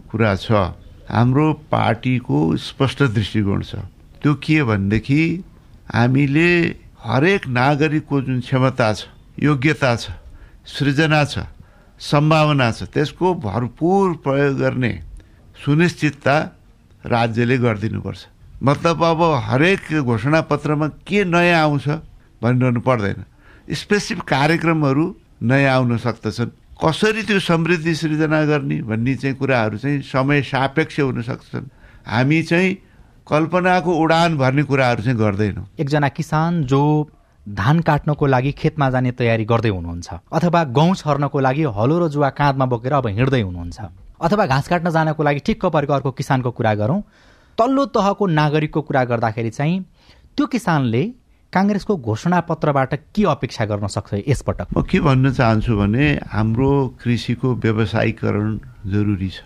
कुरा 0.10 0.34
छ 0.36 0.74
हाम्रो 1.06 1.46
पार्टीको 1.70 2.38
स्पष्ट 2.58 3.04
दृष्टिकोण 3.14 3.62
छ। 3.62 3.86
त्यो 4.18 4.34
के 4.42 4.58
भनेदेखि 4.66 5.22
हामीले 5.94 6.50
हरेक 6.98 7.46
नागरिकको 7.48 8.22
जुन 8.22 8.40
क्षमता 8.42 8.94
छ 8.94 9.06
योग्यता 9.38 9.96
छ 9.96 10.18
सृजना 10.66 11.24
छ 11.30 11.46
सम्भावना 12.00 12.72
छ। 12.72 12.84
त्यसको 12.94 13.34
भरपुर 13.40 14.14
प्रयोग 14.24 14.58
गर्ने 14.58 14.92
सुनिश्चितता 15.66 16.36
राज्यले 17.06 17.58
गरिदिनुपर्छ। 17.58 18.22
मतलब 18.64 19.04
अब 19.04 19.22
हरेक 19.44 20.02
घोषणापत्रमा 20.02 20.88
के 21.08 21.24
नयाँ 21.24 21.62
आउँछ 21.62 21.88
भनिरहनु 22.42 22.80
पर्दैन। 22.82 23.24
स्पेसिफिक 23.74 24.24
कार्यक्रमहरू 24.24 25.06
नयाँ 25.44 25.76
आउन 25.76 25.98
सक्दछन्। 25.98 26.52
कसरी 26.76 27.24
त्यो 27.24 27.40
समृद्धि 27.40 27.94
सृजना 27.96 28.44
गर्ने 28.46 28.82
भन्ने 28.84 29.16
चाहिँ 29.16 29.36
कुराहरू 29.36 29.78
चाहिँ 29.78 30.02
समय 30.04 30.42
सापेक्ष 30.42 31.00
हुन 31.00 31.22
सक्छन् 31.22 31.72
हामी 32.08 32.42
चाहिँ 32.44 32.74
कल्पनाको 33.28 33.92
उडान 33.94 34.38
भर्ने 34.38 34.64
कुराहरू 34.64 35.04
चाहिँ 35.04 35.18
गर्दैनौँ। 35.18 35.66
एकजना 35.80 36.10
किसान 36.10 36.64
जो 36.64 36.82
धान 37.48 37.80
काट्नको 37.80 38.26
लागि 38.26 38.52
खेतमा 38.52 38.90
जाने 38.90 39.12
तयारी 39.12 39.46
गर्दै 39.46 39.70
हुनुहुन्छ 39.70 40.14
अथवा 40.34 40.64
गहुँ 40.78 40.96
छर्नको 40.96 41.40
लागि 41.40 41.64
हलो 41.78 42.00
र 42.00 42.08
जुवा 42.10 42.30
काँधमा 42.40 42.66
बोकेर 42.66 42.94
अब 42.94 43.08
हिँड्दै 43.08 43.42
हुनुहुन्छ 43.42 43.80
अथवा 44.22 44.46
घाँस 44.46 44.68
काट्न 44.68 44.90
जानको 44.90 45.24
लागि 45.24 45.40
ठिक्क 45.46 45.66
परेको 45.66 45.94
अर्को 45.94 46.12
किसानको 46.12 46.52
कुरा 46.52 46.74
गरौँ। 46.76 47.02
तल्लो 47.58 47.86
तहको 47.94 48.26
नागरिकको 48.26 48.82
कुरा 48.82 49.04
गर्दाखेरि 49.12 49.50
चाहिँ 49.50 49.80
त्यो 50.38 50.46
किसानले 50.48 51.04
काङ्ग्रेसको 51.54 51.96
घोषणापत्रबाट 51.98 52.94
के 53.14 53.24
अपेक्षा 53.30 53.66
गर्न 53.66 53.88
सक्छ 53.88 54.14
यसपटक? 54.28 54.68
म 54.78 54.82
के 54.82 55.00
भन्न 55.00 55.32
चाहन्छु 55.32 55.76
भने 55.78 56.06
हाम्रो 56.26 56.72
कृषिको 57.04 57.54
व्यवसायीकरण 57.62 58.58
जरुरी 58.90 59.30
छ। 59.30 59.46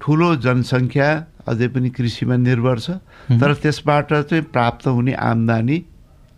ठुलो 0.00 0.34
जनसङ्ख्या 0.42 1.08
अझै 1.46 1.68
पनि 1.68 1.90
कृषिमा 1.94 2.36
निर्भर 2.42 2.78
छ 2.80 2.90
तर 3.38 3.54
त्यसबाट 3.62 4.12
चाहिँ 4.12 4.44
प्राप्त 4.50 4.86
हुने 4.88 5.12
आम्दानी 5.14 5.78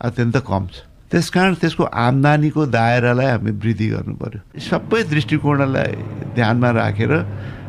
अत्यन्त 0.00 0.36
कम 0.44 0.66
छ। 0.68 0.84
त्यसकारण 1.10 1.54
त्यसको 1.60 1.84
आम्दानीको 1.88 2.62
दायरालाई 2.68 3.26
हामी 3.26 3.50
वृद्धि 3.62 3.86
गर्नु 3.88 4.14
पर्यो 4.20 4.40
सबै 4.60 5.02
दृष्टिकोणलाई 5.08 5.92
ध्यानमा 6.36 6.70
राखेर 6.80 7.12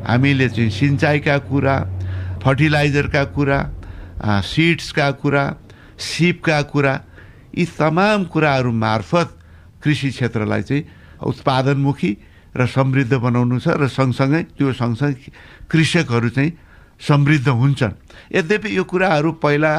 हामीले 0.08 0.48
चाहिँ 0.56 0.70
सिँचाइका 0.70 1.38
कुरा 1.48 1.76
फर्टिलाइजरका 2.44 3.24
कुरा 3.36 3.60
सिड्सका 4.44 5.08
कुरा 5.24 5.44
सिपका 5.98 6.62
कुरा 6.72 6.94
यी 7.58 7.66
तमाम 7.80 8.24
कुराहरू 8.34 8.72
मार्फत 8.86 9.30
कृषि 9.84 10.10
क्षेत्रलाई 10.10 10.62
चाहिँ 10.68 10.84
उत्पादनमुखी 11.24 12.12
र 12.56 12.66
समृद्ध 12.68 13.14
बनाउनु 13.14 13.60
छ 13.60 13.68
र 13.80 13.88
सँगसँगै 13.88 14.42
त्यो 14.58 14.74
सँगसँगै 14.74 15.32
कृषकहरू 15.72 16.30
चाहिँ 16.36 16.52
समृद्ध 17.00 17.48
हुन्छन्। 17.48 17.94
यद्यपि 18.36 18.70
यो 18.78 18.84
कुराहरू 18.84 19.32
पहिला 19.40 19.72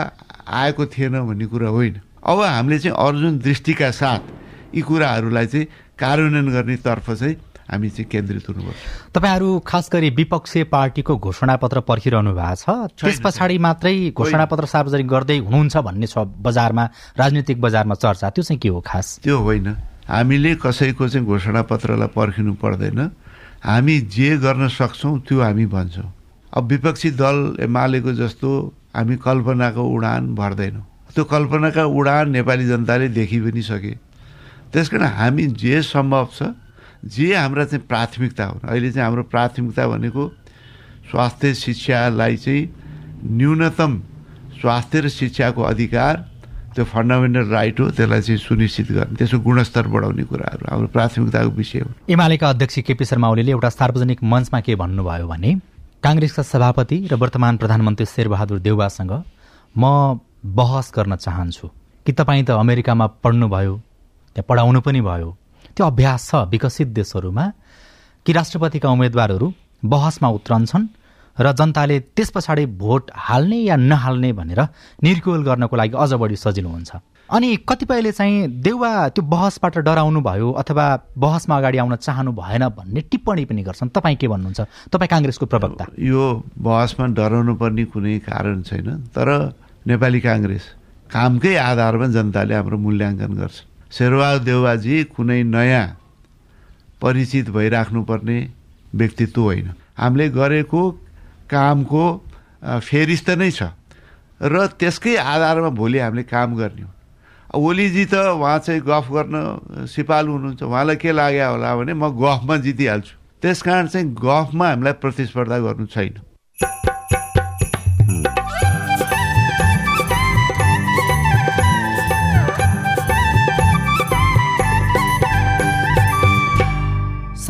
आएको 0.49 0.87
थिएन 0.87 1.15
भन्ने 1.29 1.47
कुरा 1.53 1.69
होइन। 1.69 2.01
अब 2.21 2.41
हामीले 2.41 2.79
चाहिँ 2.79 2.97
अर्जुन 2.97 3.39
दृष्टिका 3.39 3.91
साथ 3.91 4.23
यी 4.75 4.81
कुराहरूलाई 4.83 5.47
चाहिँ 5.47 5.67
कार्यान्वयन 5.99 6.49
गर्ने 6.53 6.77
तर्फ 6.85 7.11
चाहिँ 7.11 7.37
हामी 7.71 7.89
चाहिँ 7.91 8.09
केन्द्रित 8.11 8.49
हुनुपर्छ। 8.49 9.15
तपाईँहरू 9.15 9.59
खास 9.63 9.89
गरी 9.93 10.11
विपक्षीय 10.11 10.65
पार्टीको 10.75 11.17
घोषणापत्र 11.17 11.81
पर्खिरहनु 11.87 12.33
भएको 12.35 12.55
छ। 12.59 12.99
त्यस 12.99 13.21
पछाडि 13.23 13.59
मात्रै 13.59 14.11
घोषणापत्र 14.11 14.65
सार्वजनिक 14.67 15.07
गर्दै 15.07 15.39
हुनुहुन्छ 15.39 15.77
भन्ने 15.79 16.07
छ 16.07 16.19
बजारमा 16.19 16.85
राजनीतिक 17.15 17.61
बजारमा 17.61 17.95
चर्चा। 17.95 18.31
त्यो 18.35 18.43
चाहिँ 18.43 18.59
के 18.59 18.69
हो 18.69 18.81
खास? 18.83 19.23
त्यो 19.23 19.39
होइन। 19.39 19.69
हामीले 20.11 20.55
कसैको 20.59 21.09
चाहिँ 21.09 21.27
घोषणापत्रलाई 21.27 22.11
पर्खिनु 22.11 22.53
पर्दैन। 22.59 23.01
हामी 23.63 23.97
जे 24.11 24.37
गर्न 24.43 24.69
सक्छौँ 24.69 25.19
त्यो 25.31 25.41
हामी 25.41 25.67
भन्छौँ। 25.71 26.11
अब 26.51 26.63
विपक्षी 26.67 27.11
दल 27.15 27.57
एमालेको 27.63 28.13
जस्तो 28.19 28.51
हामी 28.97 29.17
कल्पनाको 29.23 29.83
उडान 29.95 30.35
भर्दैनौँ। 30.35 30.90
त्यो 31.15 31.25
कल्पनाका 31.25 31.85
उडान 31.85 32.31
नेपाली 32.31 32.67
जनताले 32.67 33.09
देखि 33.09 33.41
पनि 33.41 33.63
सके। 33.63 33.95
त्यस 34.73 34.89
कारण 34.89 35.07
हामी 35.19 35.47
जे 35.59 35.83
सम्भव 35.83 36.29
छ 36.33 36.55
जे 37.05 37.35
हाम्रा 37.35 37.65
चाहिँ 37.65 37.87
प्राथमिकता 37.87 38.45
हुन् 38.47 38.69
अहिले 38.71 38.91
चाहिँ 38.93 39.05
हाम्रो 39.05 39.23
प्राथमिकता 39.33 39.87
भनेको 39.89 40.23
स्वास्थ्य 41.11 41.55
शिक्षालाई 41.55 42.37
चाहिँ 42.37 42.63
न्यूनतम 43.27 43.93
स्वास्थ्य 44.61 45.01
र 45.01 45.09
शिक्षाको 45.09 45.63
अधिकार 45.63 46.15
त्यो 46.75 46.85
फन्डामेन्टल 46.85 47.45
राइट 47.51 47.81
हो 47.81 47.91
त्यसलाई 47.91 48.21
चाहिँ 48.23 48.39
सुनिश्चित 48.39 48.93
गर्ने 48.93 49.17
त्यसको 49.19 49.39
गुणस्तर 49.43 49.87
बढाउने 49.91 50.25
कुराहरू 50.31 50.67
हाम्रो 50.71 50.89
प्राथमिकताको 50.95 51.51
विषय 51.51 51.79
हो। 51.81 51.91
एमालेका 52.15 52.49
अध्यक्ष 52.49 52.79
केपी 52.87 53.05
शर्मा 53.05 53.29
ओलीले 53.29 53.51
एउटा 53.51 53.69
सार्वजनिक 53.71 54.23
मञ्चमा 54.23 54.61
के 54.61 54.75
भन्नुभयो 54.79 55.27
भने 55.27 55.51
काङ्ग्रेसका 56.05 56.43
सभापति 56.47 56.97
र 57.11 57.15
वर्तमान 57.19 57.57
प्रधानमन्त्री 57.57 58.07
शेरबहादुर 58.07 58.59
देउवासँग 58.61 59.13
म 59.75 59.85
बहस 60.45 60.93
गर्न 60.97 61.17
चाहन्छु। 61.17 61.69
कि 62.07 62.13
तपाईँ 62.13 62.45
त 62.45 62.51
अमेरिकामा 62.51 63.07
पढ्नुभयो 63.25 63.75
त्यहाँ 64.37 64.47
पढाउनु 64.49 64.81
पनि 64.81 65.01
भयो। 65.01 65.37
त्यो 65.77 65.87
अभ्यास 65.87 66.31
छ 66.31 66.35
विकसित 66.49 66.89
देशहरूमा 66.89 67.45
कि 68.27 68.33
राष्ट्रपतिका 68.33 68.89
उम्मेद्वारहरू 68.89 69.53
बहसमा 69.85 70.29
उत्रन्छन् 70.29 70.87
र 71.41 71.53
जनताले 71.53 72.01
त्यस 72.17 72.31
पछाडि 72.35 72.67
भोट 72.67 73.11
हाल्ने 73.17 73.57
या 73.57 73.77
नहाल्ने 73.77 74.33
भनेर 74.33 74.61
निर्कुल 75.05 75.45
गर्नको 75.45 75.77
लागि 75.77 75.97
अझ 75.97 76.13
बढी 76.13 76.37
सजिलो 76.37 76.69
हुन्छ। 76.69 76.91
अनि 77.31 77.57
कतिपयले 77.69 78.13
चाहिँ 78.13 78.49
देउवा 78.61 79.09
त्यो 79.15 79.23
बहसबाट 79.25 79.79
डराउनु 79.87 80.21
भयो 80.21 80.51
अथवा 80.53 80.85
बहसमा 81.17 81.57
अगाडि 81.57 81.79
आउन 81.79 81.97
चाहनु 81.97 82.33
भएन 82.33 82.69
भन्ने 82.69 83.01
टिप्पणी 83.01 83.45
पनि 83.45 83.63
गर्छन्। 83.63 83.89
तपाईँ 83.89 84.17
के 84.17 84.29
भन्नुहुन्छ? 84.29 84.61
तपाईँ 84.93 85.09
काङ्ग्रेसको 85.09 85.47
प्रवक्ता। 85.47 85.85
यो 86.01 86.23
बहसमा 86.59 87.07
डराउनु 87.15 87.55
पर्ने 87.55 87.85
कुनै 87.93 88.19
कारण 88.27 88.63
छैन 88.63 88.89
तर 89.15 89.29
नेपाली 89.87 90.21
काङ्ग्रेस। 90.21 90.65
कामकै 91.11 91.55
आधारमा 91.57 92.07
जनताले 92.15 92.55
हाम्रो 92.55 92.77
मूल्याङ्कन 92.79 93.33
गर्छ। 93.41 93.57
शेरबहादुर 93.91 94.45
देउवाजी 94.45 94.95
कुनै 95.17 95.43
नयाँ 95.43 95.87
परिचित 97.03 97.47
भइराख्नुपर्ने 97.51 98.39
व्यक्तित्व 98.95 99.41
होइन। 99.41 99.69
हामीले 99.99 100.27
गरेको 100.31 100.83
कामको 101.51 102.05
फेरिस्त 102.63 103.29
नै 103.41 103.51
छ। 103.51 103.75
र 104.41 104.55
त्यसकै 104.81 105.17
आधारमा 105.17 105.71
भोलि 105.75 105.99
हामीले 105.99 106.23
काम 106.29 106.55
गर्ने 106.57 106.83
हो। 106.85 106.93
ओलीजी 107.51 108.05
त 108.13 108.15
उहाँ 108.39 108.59
चाहिँ 108.63 108.81
गफ 108.81 109.07
गर्न 109.11 109.35
सिपालु 109.91 110.31
हुनुहुन्छ। 110.33 110.63
उहाँलाई 110.63 110.97
के 110.97 111.11
लाग्यो 111.13 111.47
होला 111.51 111.71
भने 111.77 111.93
म 111.99 112.05
गफमा 112.15 112.57
जितिहाल्छु। 112.63 113.15
त्यस 113.43 113.59
कारण 113.67 113.87
चाहिँ 113.91 114.07
गफमा 114.15 114.67
हामीलाई 114.71 114.95
प्रतिस्पर्धा 115.03 115.59
गर्नु 115.59 115.87
छैन। 115.91 116.15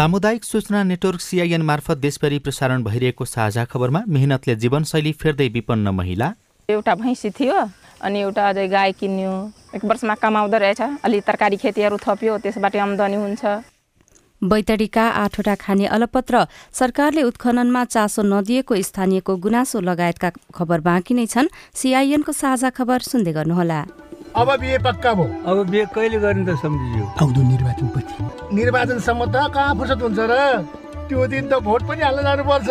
सामुदायिक 0.00 0.44
सूचना 0.44 0.82
नेटवर्क 0.82 1.20
सिआइएन 1.20 1.62
मार्फत 1.62 1.96
देशभरि 1.98 2.38
प्रसारण 2.38 2.82
भइरहेको 2.82 3.24
साझा 3.24 3.64
खबरमा 3.68 4.00
मेहनतले 4.08 4.54
जीवनशैली 4.56 5.12
फेर्दै 5.12 5.48
विपन्न 5.52 5.88
महिला। 5.92 6.28
एउटा 6.68 6.94
भैँसी 6.94 7.30
थियो 7.30 7.56
अनि 8.00 8.20
एउटा 8.20 8.48
अझै 8.48 8.66
गाई 8.68 8.92
किन्यो। 8.96 9.32
एक 9.76 9.84
वर्षमा 9.84 10.14
कमाउँदो 10.24 10.56
रहेछ। 10.56 10.80
अलि 11.04 11.20
तरकारी 11.20 11.56
खेतीहरू 11.60 11.96
थप्यो 12.00 12.38
त्यसबाट 12.40 12.76
आम्दानी 12.80 13.16
हुन्छ। 13.20 13.44
बैतडीका 14.42 15.04
आठवटा 15.20 15.54
खाने 15.60 15.86
अलपत्र 15.92 16.46
सरकारले 16.72 17.22
उत्खननमा 17.22 17.84
चासो 17.84 18.22
नदिएको 18.24 18.80
स्थानीयको 18.80 19.36
गुनासो 19.36 19.80
लगायतका 19.84 20.30
खबर 20.56 20.80
बाँकी 20.80 21.12
नै 21.14 21.26
छन्। 21.28 21.52
सिआइएनको 21.76 22.32
साझा 22.32 22.70
खबर 22.72 22.98
सुन्दै 23.04 23.32
गर्नुहोला। 23.36 23.80
अब 24.36 24.48
बिहे 24.60 24.78
पक्का 24.78 25.12
भयो। 25.14 25.42
अब 25.50 25.66
बिहे 25.70 25.84
कहिले 25.94 26.18
गर्ने 26.22 26.44
त 26.46 26.56
सम्झियो। 26.62 27.04
आउँदो 27.18 27.40
निर्वाचनपछि 27.42 28.54
निर्वाचनसम्म 28.54 29.24
त 29.26 29.36
कहाँ 29.54 29.74
फुर्सद 29.74 30.02
हुन्छ 30.02 30.20
र? 30.30 30.34
त्यो 31.10 31.26
दिन 31.26 31.44
त 31.50 31.52
भोट 31.66 31.82
पनि 31.88 32.02
हाल्न 32.02 32.22
जानुपर्छ। 32.22 32.70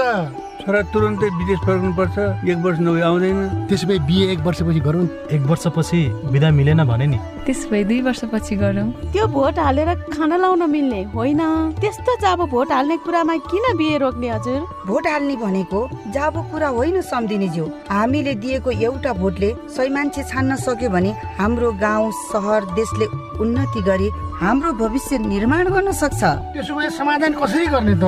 छोरा 0.69 0.81
तुरन्तै 0.93 1.27
विदेश 1.33 1.59
फर्कनुपर्छ 1.65 2.45
एक 2.45 2.57
वर्ष 2.61 2.79
नभए 2.85 3.01
आउँदैन। 3.01 3.37
त्यसो 3.65 3.87
भए 3.89 3.97
बिहे 4.05 4.25
एक 4.33 4.39
वर्षपछि 4.45 4.79
गरौँ। 4.85 5.05
एक 5.33 5.41
वर्षपछि 5.49 6.01
बिदा 6.29 6.49
मिलेन 6.53 6.83
भने 6.85 7.05
नि। 7.09 7.17
त्यसो 7.45 7.69
भए 7.69 7.83
दुई 7.89 8.01
वर्षपछि 8.05 8.55
गरौँ। 8.55 8.85
त्यो 9.09 9.25
भोट 9.33 9.57
हालेर 9.57 9.89
खाना 10.13 10.37
लाउन 10.37 10.61
मिल्ने 10.69 11.01
होइन। 11.09 11.41
त्यस्तो 11.81 12.15
जाबो 12.21 12.45
भोट 12.53 12.71
हाल्ने 12.71 12.97
कुरामा 13.01 13.35
किन 13.49 13.65
बिहे 13.77 13.97
रोक्ने 13.97 14.29
हजुर? 14.29 14.61
भोट 14.85 15.07
हाल्ने 15.07 15.35
भनेको 15.41 15.79
जाबो 16.13 16.41
कुरा 16.53 16.69
होइन 16.77 17.01
सम्झिने 17.01 17.47
ज्यू 17.49 17.65
हामीले 17.89 18.33
दिएको 18.37 18.69
एउटा 18.69 19.13
भोटले 19.17 19.49
सही 19.73 19.89
मान्छे 19.89 20.21
छान्न 20.29 20.55
सक्यो 20.69 20.89
भने 20.93 21.11
हाम्रो 21.41 21.71
गाउँ 21.81 22.11
सहर 22.29 22.61
देशले 22.77 23.09
उन्नति 23.39 23.81
गरी 23.81 24.09
हाम्रो 24.39 24.71
भविष्य 24.73 25.17
निर्माण 25.19 25.67
गर्न 25.69 25.91
सक्छ। 25.91 26.21
त्यसो 26.23 26.75
भए 26.75 26.89
समाधान 26.95 27.33
कसरी 27.39 27.67
गर्ने 27.67 27.95
त? 27.95 28.03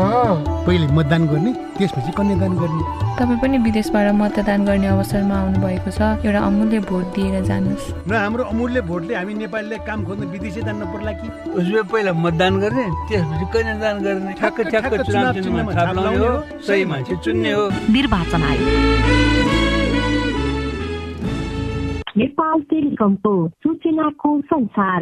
पहिले 0.68 0.88
मतदान 0.96 1.28
गर्ने 1.28 1.52
त्यसपछि 1.78 2.12
कन्यादान 2.18 2.54
गर्ने। 2.56 2.84
तपाईँ 3.20 3.40
पनि 3.42 3.58
विदेशबाट 3.68 4.08
मतदान 4.16 4.66
गर्ने 4.66 4.88
अवसरमा 4.88 5.36
आउनु 5.36 5.60
भएको 5.60 5.92
छ। 5.92 6.02
एउटा 6.24 6.40
अमूल्य 6.40 6.80
भोट 6.88 7.06
दिएर 7.16 7.44
जानुहोस्। 7.44 8.08
न 8.08 8.12
हाम्रो 8.16 8.44
अमूल्य 8.48 8.82
भोटले 8.88 9.14
हामी 9.16 9.34
नेपालीलाई 9.44 9.80
काम 9.88 10.00
खोज्न 10.06 10.24
विदेशै 10.32 10.62
जान्न 10.62 10.84
पर्ला 10.92 11.12
कि? 11.20 11.28
उसले 11.52 11.82
पहिला 11.92 12.12
मतदान 12.16 12.54
गर्ने 12.60 12.86
त्यसपछि 13.08 13.46
कन्यादान 13.54 13.96
गर्ने। 14.04 14.32
ठ्याक्क 14.40 14.60
ठ्याक्क 14.72 14.94
चुनाव 15.08 15.34
चिन्हमा 15.44 15.72
छाप 15.74 15.96
लाउने 15.96 16.28
हो। 16.28 16.34
सही 16.68 16.86
मान्छे 16.86 17.16
चुन्ने 17.24 17.52
हो। 17.52 17.64
निर्वाचन 17.92 18.44
आयोग। 18.44 18.68
नेपाल 22.18 22.60
टेलिकमको 22.72 23.34
सूचनाको 23.64 24.30
संसार। 24.52 25.02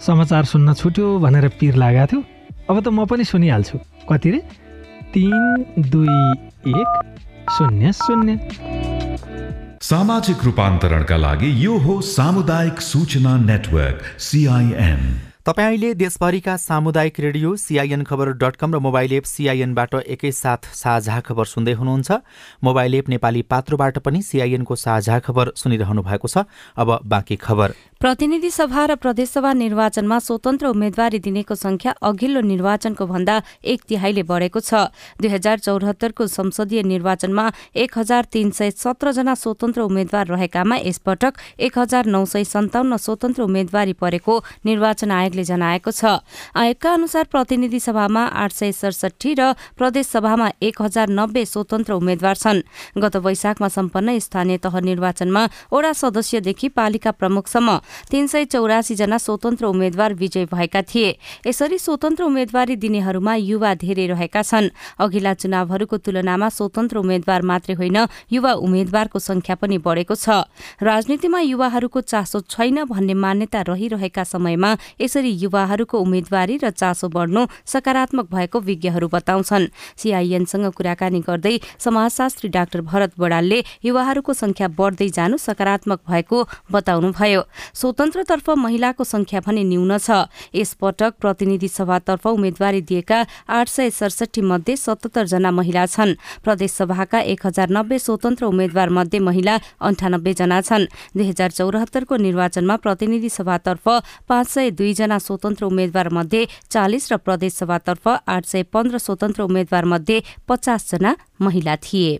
समाचार 0.00 0.44
सुन्न 0.44 0.72
छुट्यो 0.74 1.06
भनेर 1.18 1.48
पिर 1.60 1.74
लागेको 1.76 2.06
थियो। 2.06 2.20
अब 2.70 2.76
त 2.80 2.88
म 2.88 3.04
पनि 3.04 3.24
सुनिहाल्छु। 3.24 3.78
कति 4.08 4.30
रे? 4.30 4.40
तिन 5.12 5.82
दुई 5.92 6.16
एक 6.72 6.90
शून्य 7.50 7.92
शून्य। 7.92 8.38
सामाजिक 9.82 10.44
रूपान्तरणका 10.44 11.16
लागि 11.16 11.48
यो 11.64 11.76
हो 11.78 12.00
सामुदायिक 12.00 12.80
सूचना 12.80 13.36
नेटवर्क 13.44 13.98
सिआइएन 14.18 15.02
तपाईँ 15.40 15.66
अहिले 15.66 15.94
देशभरिका 15.94 16.56
सामुदायिक 16.56 17.20
radio 17.20 17.56
C I N 17.56 18.02
Khabar 18.04 18.32
dot 18.38 18.56
com 18.56 18.74
र 18.74 18.78
मोबाइल 18.78 19.12
एप 19.12 19.24
सिआइएनबाट 19.24 19.94
एकैसाथ 20.06 20.68
साझा 20.74 21.20
खबर 21.20 21.44
सुन्दै 21.44 21.72
हुनुहुन्छ। 21.72 22.10
मोबाइल 22.64 22.94
एप 22.94 23.08
नेपाली 23.08 23.42
पात्रोबाट 23.42 23.98
पनि 23.98 24.22
सिआइएनको 24.22 24.76
साझा 24.76 25.18
खबर 25.18 25.52
सुनिरहनु 25.56 26.02
भएको 26.02 26.28
छ। 26.28 26.44
अब 26.76 27.00
बाँकी 27.04 27.36
खबर। 27.36 27.72
प्रतिनिधि 28.00 28.48
सभा 28.50 28.84
र 28.86 28.94
प्रदेशसभा 28.96 29.52
निर्वाचनमा 29.52 30.18
स्वतन्त्र 30.18 30.66
उम्मेद्वारी 30.66 31.18
दिनेको 31.20 31.54
संख्या 31.54 31.92
अघिल्लो 32.00 32.40
निर्वाचनको 32.40 33.06
भन्दा 33.06 33.34
एक 33.62 33.80
तिहाईले 33.88 34.22
बढ़ेको 34.24 34.60
छ। 34.60 34.88
दुई 35.20 35.28
हजार 35.28 35.58
चौरात्तरको 35.60 36.26
संसदीय 36.26 36.82
निर्वाचनमा 36.82 37.44
एक 37.76 37.98
हजार 37.98 38.24
तीन 38.32 38.50
सय 38.56 38.70
सत्रजना 38.72 39.34
स्वतन्त्र 39.36 39.80
उम्मेद्वार 39.84 40.26
रहेकामा 40.32 40.76
यसपटक 40.80 41.60
एक 41.60 41.78
हजार 41.78 42.06
नौ 42.08 42.24
सय 42.24 42.44
सन्ताउन्न 42.48 42.96
स्वतन्त्र 42.96 43.42
उम्मेद्वारी 43.44 43.92
परेको 44.00 44.34
निर्वाचन 44.64 45.10
आयोगले 45.12 45.44
जनाएको 45.44 45.90
छ। 45.92 46.24
आयोगका 46.56 46.92
अनुसार 46.96 47.24
प्रतिनिधि 47.28 47.80
सभामा 47.84 48.24
आठ 48.24 48.52
सय 48.54 48.72
सडसठी 48.80 49.34
र 49.36 49.52
प्रदेश 49.76 50.06
सभामा 50.08 50.48
एक 50.56 50.80
हजार 50.80 51.12
नब्बे 51.12 51.44
स्वतन्त्र 51.44 52.00
उम्मेद्वार 52.00 52.36
छन्। 52.38 52.64
गत 52.96 53.16
वैशाखमा 53.20 53.68
सम्पन्न 53.68 54.18
स्थानीय 54.18 54.58
तह 54.64 54.80
निर्वाचनमा 54.88 55.44
ओडा 55.68 55.92
सदस्यदेखि 56.00 56.68
पालिका 56.72 57.10
प्रमुखसम्म 57.20 57.78
तीन 58.10 58.26
सय 58.26 58.44
चौरासी 58.44 58.94
जना 58.94 59.18
स्वतन्त्र 59.18 59.66
उम्मेद्वार 59.66 60.14
विजय 60.14 60.44
भएका 60.46 60.82
थिए। 60.82 61.16
यसरी 61.46 61.78
स्वतन्त्र 61.78 62.24
उम्मेद्वारी 62.24 62.76
दिनेहरूमा 62.76 63.34
युवा 63.34 63.74
धेरै 63.74 64.06
रहेका 64.06 64.42
छन्। 64.42 64.70
अघिल्ला 64.98 65.34
चुनावहरूको 65.34 65.96
तुलनामा 65.98 66.48
स्वतन्त्र 66.48 66.98
उम्मेद्वार 66.98 67.42
मात्रै 67.42 67.74
होइन 67.74 67.98
युवा 68.32 68.52
उम्मेद्वारको 68.52 69.18
संख्या 69.18 69.54
पनि 69.56 69.78
बढ़ेको 69.78 70.14
छ। 70.14 70.46
राजनीतिमा 70.82 71.40
युवाहरूको 71.40 72.00
चासो 72.00 72.40
छैन 72.50 72.84
भन्ने 72.84 73.14
मान्यता 73.14 73.60
रहिरहेका 73.68 74.24
समयमा 74.24 74.70
यसरी 75.00 75.30
युवाहरूको 75.44 75.98
उम्मेद्वारी 75.98 76.56
र 76.62 76.70
चासो 76.70 77.08
बढ़नु 77.08 77.46
सकारात्मक 77.66 78.26
भएको 78.30 78.58
विज्ञहरू 78.60 79.08
बताउँछन्। 79.08 79.68
सीआईएनसँग 79.96 80.66
कुराकानी 80.72 81.20
गर्दै 81.20 81.54
समाजशास्त्री 81.78 82.48
डाक्टर 82.50 82.80
भरत 82.80 83.12
बडालले 83.18 83.58
युवाहरूको 83.84 84.32
संख्या 84.32 84.68
बढ़दै 84.68 85.08
जानु 85.08 85.36
सकारात्मक 85.36 86.00
भएको 86.08 86.38
बताउनुभयो। 86.72 87.42
स्वतन्त्रतर्फ 87.80 88.48
महिलाको 88.60 89.04
संख्या 89.04 89.40
भने 89.40 89.62
न्यून 89.64 89.96
छ। 89.98 90.28
यसपटक 90.54 91.14
प्रतिनिधि 91.16 91.68
सभातर्फ 91.70 92.26
उम्मेद्वारी 92.26 92.80
दिएका 92.84 93.18
आठ 93.48 93.68
सय 93.68 93.90
सडसठी 93.90 94.40
मध्ये 94.44 94.76
सतहत्तर 94.76 95.26
जना 95.26 95.50
महिला 95.50 95.86
छन्। 95.86 96.14
प्रदेश 96.44 96.70
सभाका 96.72 97.20
एक 97.24 97.46
हजार 97.46 97.68
नब्बे 97.70 97.98
स्वतन्त्र 97.98 98.44
उम्मेद्वार 98.46 98.88
मध्ये 98.90 99.20
महिला 99.20 99.56
अन्ठानब्बे 99.80 100.32
जना 100.34 100.60
छन्। 100.60 100.84
दुई 101.16 101.28
हजार 101.28 101.50
चौरात्तरको 101.50 102.16
निर्वाचनमा 102.18 102.76
प्रतिनिधि 102.76 103.28
सभातर्फ 103.30 103.88
पाँच 104.28 104.48
सय 104.48 104.70
दुईजना 104.76 105.18
स्वतन्त्र 105.18 105.64
उम्मेद्वार 105.64 106.08
मध्ये 106.12 106.46
चालिस 106.70 107.12
र 107.12 107.16
प्रदेश 107.16 107.52
सभातर्फ 107.54 108.08
आठ 108.08 108.44
सय 108.44 108.62
पन्ध्र 108.68 108.98
स्वतन्त्र 108.98 109.42
उम्मेद्वार 109.42 109.84
मध्ये 109.84 110.22
पचासजना 110.48 111.14
महिला 111.40 111.76
थिए। 111.80 112.18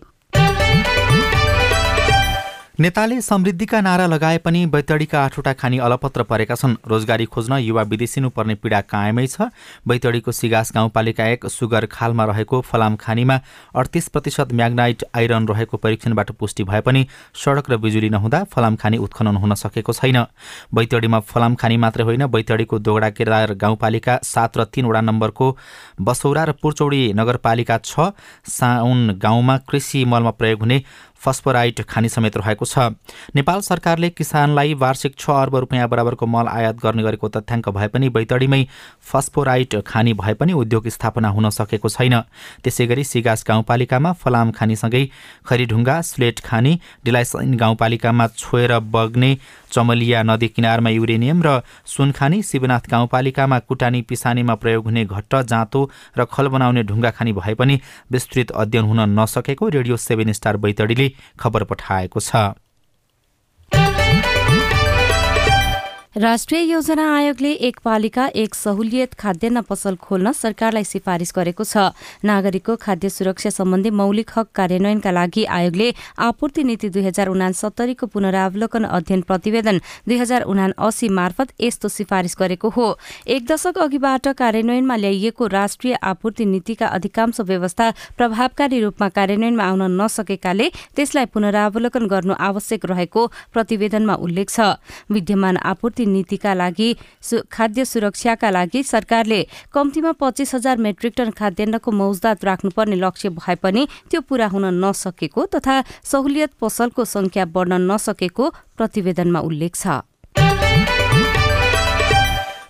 नेताले 2.79 3.19
समृद्धिका 3.21 3.79
नारा 3.81 4.05
लगाए 4.07 4.37
पनि 4.37 4.65
बैतडीका 4.65 5.19
आठवटा 5.21 5.51
खानी 5.53 5.77
अलपत्र 5.77 6.23
परेका 6.23 6.55
छन्। 6.55 6.75
रोजगारी 6.87 7.25
खोज्न 7.27 7.57
युवा 7.59 7.81
विदेशिनु 7.83 8.29
पर्ने 8.31 8.55
पीडा 8.55 8.79
कायमै 8.87 9.25
छ। 9.27 9.51
बैतडीको 9.83 10.31
सिगास 10.31 10.71
गाउँपालिका 10.75 11.25
एक 11.27 11.45
सुगर 11.47 11.85
खालमा 11.91 12.25
रहेको 12.25 12.61
फलाम 12.63 12.95
खानीमा 12.95 13.39
अडतिस 13.75 14.07
प्रतिशत 14.07 14.53
म्याग्नाइट 14.53 15.03
आइरन 15.11 15.47
रहेको 15.47 15.77
परीक्षणबाट 15.77 16.31
पुष्टि 16.39 16.63
भए 16.63 16.81
पनि 16.81 17.05
सडक 17.35 17.69
र 17.71 17.77
बिजुली 17.77 18.09
नहुँदा 18.09 18.43
फलाम 18.47 18.75
खानी 18.77 18.97
उत्खनन 18.99 19.35
हुन 19.35 19.53
सकेको 19.57 19.91
छैन। 19.91 20.23
बैतडीमा 20.71 21.19
फलाम 21.27 21.55
खानी 21.59 21.77
मात्रै 21.77 22.03
होइन 22.03 22.25
बैतडीको 22.29 22.79
दोगडा 22.79 23.09
केदार 23.11 23.53
गाउँपालिका 23.59 24.19
सात 24.23 24.57
र 24.57 24.63
तीन 24.71 24.85
वडा 24.87 25.01
नम्बरको 25.03 25.57
बसौरा 26.01 26.43
र 26.43 26.51
पुर्चौडी 26.55 27.03
नगरपालिका 27.13 27.77
छ 27.83 28.15
साउन 28.49 29.19
गाउँमा 29.19 29.57
कृषि 29.67 30.05
मलमा 30.07 30.31
प्रयोग 30.39 30.59
हुने 30.61 30.81
फस्फोराइट 31.21 31.81
खानी 31.85 32.09
समेत 32.09 32.37
रहेको 32.37 32.65
छ। 32.65 32.89
नेपाल 33.35 33.61
सरकारले 33.61 34.09
किसानलाई 34.11 34.73
वार्षिक 34.75 35.15
छ 35.17 35.29
अर्ब 35.31 35.55
रुपियाँ 35.57 35.87
बराबरको 35.89 36.25
मल 36.27 36.47
आयात 36.49 36.75
गर्ने 36.79 37.03
गरेको 37.03 37.29
तथ्याङ्क 37.29 37.69
भए 37.69 37.87
पनि 37.87 38.09
बैतडीमै 38.09 38.61
फस्फोराइट 39.03 39.75
खानी 39.87 40.13
भए 40.13 40.33
पनि 40.33 40.53
उद्योग 40.53 40.87
स्थापना 40.89 41.29
हुन 41.29 41.49
सकेको 41.51 41.89
छैन। 41.89 42.19
त्यसै 42.63 42.85
गरी 42.87 43.03
सिगास 43.03 43.43
गाउँपालिकामा 43.47 44.11
फलाम 44.21 44.51
खानीसँगै 44.51 45.03
खरीढुङ्गा 45.45 46.01
स्लेट 46.01 46.39
खानी 46.41 46.79
डिलाइसैन 47.05 47.55
गाउँपालिकामा 47.57 48.27
छोएर 48.35 48.77
बग्ने 48.91 49.31
चमलिया 49.71 50.23
नदी 50.23 50.47
किनारमा 50.49 50.89
युरेनियम 50.89 51.41
र 51.45 51.61
सुनखानी 51.87 52.41
शिवनाथ 52.43 52.89
गाउँपालिकामा 52.91 53.59
कुटानी 53.69 54.01
पिसानीमा 54.03 54.55
प्रयोग 54.55 54.85
हुने 54.85 55.05
घट्ट 55.05 55.35
जाँतो 55.45 55.81
र 56.17 56.25
खल 56.25 56.47
बनाउने 56.47 56.83
ढुङ्गा 56.83 57.11
खानी 57.11 57.33
भए 57.33 57.53
पनि 57.53 57.79
विस्तृत 58.11 58.51
अध्ययन 58.53 58.85
हुन 58.85 58.99
नसकेको 59.19 59.69
रेडियो 59.69 59.97
सेभेन 59.99 60.31
स्टार 60.33 60.57
बैतडीले 60.57 61.10
खबर 61.39 61.63
पठाएको 61.63 62.19
छ। 62.19 62.35
राष्ट्रिय 66.15 66.61
योजना 66.61 67.03
आयोगले 67.15 67.51
एक 67.67 67.77
पालिका 67.85 68.25
एक 68.35 68.55
सहुलियत 68.55 69.13
खाद्यान्न 69.19 69.61
पसल 69.61 69.95
खोल्न 69.97 70.31
सरकारलाई 70.31 70.83
सिफारिस 70.83 71.31
गरेको 71.35 71.63
छ। 71.63 71.95
नागरिकको 72.25 72.75
खाद्य 72.75 73.09
सुरक्षा 73.09 73.49
सम्बन्धी 73.49 73.89
मौलिक 73.95 74.31
हक 74.35 74.47
कार्यान्वयनका 74.51 75.11
लागि 75.11 75.43
आयोगले 75.47 75.87
आपूर्ति 76.19 76.63
नीति 76.63 76.89
दुई 76.89 77.03
हजार 77.03 77.27
उनासत्तरीको 77.27 78.07
पुनरावलोकन 78.07 78.83
अध्ययन 78.83 79.21
प्रतिवेदन 79.21 79.79
दुई 80.07 80.17
हजार 80.17 80.41
उना 80.43 80.67
अस्सी 80.77 81.09
मार्फत 81.09 81.53
यस्तो 81.61 81.87
सिफारिस 81.89 82.35
गरेको 82.39 82.69
हो। 82.69 82.87
एक 83.27 83.47
दशक 83.47 83.77
अघिबाट 83.79 84.27
कार्यान्वयनमा 84.35 84.95
ल्याइएको 84.97 85.47
राष्ट्रिय 85.47 85.93
आपूर्ति 86.03 86.45
नीतिका 86.45 86.87
अधिकांश 86.89 87.39
व्यवस्था 87.41 87.89
प्रभावकारी 88.17 88.81
रूपमा 88.81 89.09
कार्यान्वयनमा 89.15 89.63
आउन 89.63 89.87
नसकेकाले 90.01 90.69
त्यसलाई 90.91 91.31
पुनरावलोकन 91.31 92.07
गर्नु 92.07 92.35
आवश्यक 92.41 92.85
रहेको 92.85 93.27
प्रतिवेदनमा 93.53 94.19
उल्लेख 94.19 94.49
छ। 94.51 94.75
विद्यमान 95.07 95.57
आपूर्ति 95.71 95.99
नीतिका 96.05 96.53
लागि 96.53 96.89
खाद्य 97.51 97.85
सुरक्षाका 97.85 98.49
लागि 98.49 98.83
सरकारले 98.83 99.41
कम्तीमा 99.73 100.11
पच्चिस 100.19 100.55
हजार 100.55 100.77
मेट्रिक 100.77 101.13
टन 101.17 101.31
खाद्यान्नको 101.31 101.91
मौजदात 101.91 102.45
राख्नुपर्ने 102.45 102.95
लक्ष्य 102.95 103.29
भए 103.39 103.55
पनि 103.63 103.87
त्यो 104.09 104.21
पूरा 104.21 104.47
हुन 104.47 104.65
नसकेको 104.85 105.45
तथा 105.55 105.81
सहुलियत 106.03 106.51
पसलको 106.61 107.05
संख्या 107.07 107.45
बढ्न 107.55 107.81
नसकेको 107.91 108.49
प्रतिवेदनमा 108.77 109.39
उल्लेख 109.39 109.75
छ। 109.75 110.01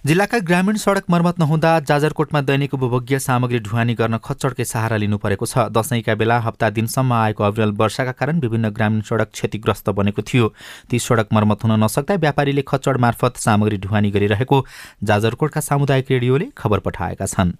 जिल्लाका 0.05 0.37
ग्रामीण 0.39 0.75
सडक 0.81 1.09
मर्मत 1.09 1.39
नहुँदा 1.39 1.71
जाजरकोटमा 1.79 2.39
दैनिक 2.41 2.73
उपभोग्य 2.73 3.17
सामग्री 3.19 3.59
ढुवानी 3.59 3.93
गर्न 3.93 4.17
खच्चडकै 4.17 4.65
सहारा 4.65 4.97
लिनु 4.97 5.17
परेको 5.21 5.45
छ। 5.45 5.65
दशैंका 5.69 6.15
बेला 6.17 6.37
हप्ता 6.41 6.69
दिनसम्म 6.73 7.13
आएको 7.13 7.43
अविरल 7.43 7.71
वर्षाका 7.77 8.11
कारण 8.17 8.39
विभिन्न 8.41 8.69
ग्रामीण 8.73 9.01
सडक 9.05 9.29
क्षतिग्रस्त 9.31 9.89
बनेको 9.93 10.21
थियो। 10.25 10.47
ती 10.89 10.99
सडक 10.99 11.27
मर्मत 11.29 11.63
हुन 11.63 11.77
नसक्दा 11.83 12.15
व्यापारीले 12.17 12.63
खच्चड 12.65 12.97
मार्फत 12.97 13.37
सामग्री 13.37 13.77
ढुवानी 13.77 14.11
गरिरहेको 14.11 14.57
जाजरकोटका 15.05 15.61
सामुदायिक 15.61 16.11
रेडियोले 16.11 16.47
खबर 16.57 16.79
पठाएका 16.81 17.25
छन्। 17.27 17.53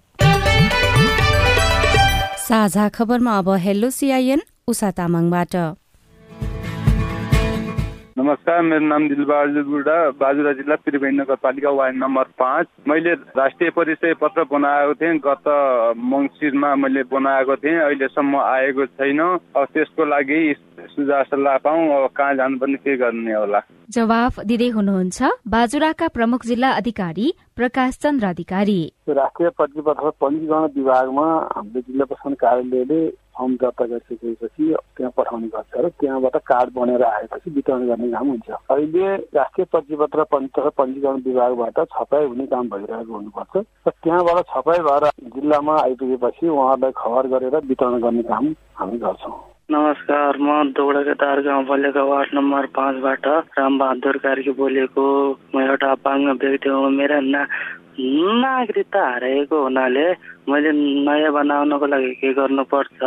साझा 2.42 2.88
खबरमा 2.90 3.38
अब 3.38 3.54
हेलो 3.62 3.90
सिआइएन 3.92 4.42
उषा 4.66 4.90
तामाङबाट। 4.98 5.54
नमस्कार 8.22 8.60
मेरो 8.62 8.86
नाम 8.86 9.06
दिलबहादुर 9.08 9.62
बुढा 9.66 9.94
बाजुरा 10.14 10.52
जिल्ला 10.54 10.74
त्रिवेणी 10.86 11.16
नगरपालिका 11.18 11.70
वार्ड 11.74 11.96
नम्बर 11.98 12.26
पाँच। 12.38 12.66
मैले 12.88 13.12
राष्ट्रिय 13.34 13.70
परिचय 13.74 14.14
पत्र 14.22 14.44
बनाएको 14.46 14.94
थिएँ 14.94 15.18
गत 15.26 15.48
मङ्सिरमा 16.12 16.74
मैले 16.78 17.02
बनाएको 17.10 17.56
थिएँ 17.58 17.80
अहिलेसम्म 17.82 18.36
आएको 18.38 18.86
छैन। 18.86 19.20
अब 19.20 19.66
त्यसको 19.74 20.04
लागि 20.06 20.38
सुझाव 20.94 21.22
सल्लाह 21.24 21.56
पाऊँ 21.66 21.82
अब 21.96 22.08
कहाँ 22.14 22.34
जानुपर्ने 22.38 22.76
के 22.78 22.96
गर्ने 22.96 23.34
होला? 23.34 23.60
जवाफ 23.90 24.38
दिँदै 24.46 24.68
हुनुहुन्छ 24.78 25.18
बाजुराका 25.48 26.08
प्रमुख 26.14 26.46
जिल्ला 26.46 26.70
अधिकारी 26.78 27.32
प्रकाश 27.56 27.98
चन्द्र 28.02 28.26
अधिकारी। 28.26 28.80
राष्ट्रिय 29.10 29.50
पत्र 29.58 30.10
पञ्जीकरण 30.22 30.70
विभागमा 30.78 31.26
हाम्रो 31.56 31.80
जिल्ला 31.80 32.04
प्रशासन 32.04 32.34
कार्यालयले 32.38 33.00
फर्म 33.34 33.54
दर्ता 33.56 33.84
गरिसकेपछि 33.84 34.74
त्यहाँ 34.96 35.12
पठाउने 35.16 35.48
गर्छ 35.48 35.84
र 35.84 35.88
त्यहाँबाट 36.00 36.36
कार्ड 36.42 36.72
बनेर 36.74 37.02
आएपछि 37.02 37.50
वितरण 37.50 37.86
गर्ने 37.88 38.10
काम 38.12 38.28
हुन्छ। 38.28 38.50
अहिले 38.70 39.14
राष्ट्रिय 39.36 39.66
पत्र 39.72 40.24
पञ्जीकरण 40.32 41.22
विभागबाट 41.26 41.78
छपाई 41.92 42.26
हुने 42.26 42.46
काम 42.46 42.68
भइरहेको 42.68 43.14
हुनुपर्छ 43.14 43.64
र 43.86 43.90
त्यहाँबाट 43.90 44.44
छपाई 44.52 44.78
भएर 44.88 45.08
जिल्लामा 45.36 45.78
आइपुगेपछि 45.82 46.48
उहाँहरूलाई 46.48 46.92
खबर 46.96 47.26
गरेर 47.28 47.56
वितरण 47.64 48.00
गर्ने 48.02 48.22
काम 48.22 48.54
हामी 48.76 48.98
गर्छौँ। 48.98 49.51
नमस्कार 49.72 50.36
म 50.36 50.52
दोगडा 50.76 51.12
तार 51.20 51.40
गाउँपालिका 51.42 52.02
वार्ड 52.04 52.30
नम्बर 52.36 52.66
पाँचबाट 52.76 53.26
रामबहादुर 53.58 54.16
कार्की 54.24 54.52
बोलेको 54.60 55.04
म 55.54 55.60
एउटा 55.60 55.90
अपाङ्ग 55.96 56.28
व्यक्ति 56.42 56.68
हो। 56.68 56.88
मेरो 56.92 57.20
ना 57.32 57.40
नागरिकता 58.42 59.00
हराएको 59.14 59.62
हुनाले 59.62 60.04
मैले 60.52 60.72
नयाँ 61.08 61.32
बनाउनको 61.32 61.86
लागि 61.88 62.12
के 62.20 62.32
गर्नुपर्छ 62.36 63.00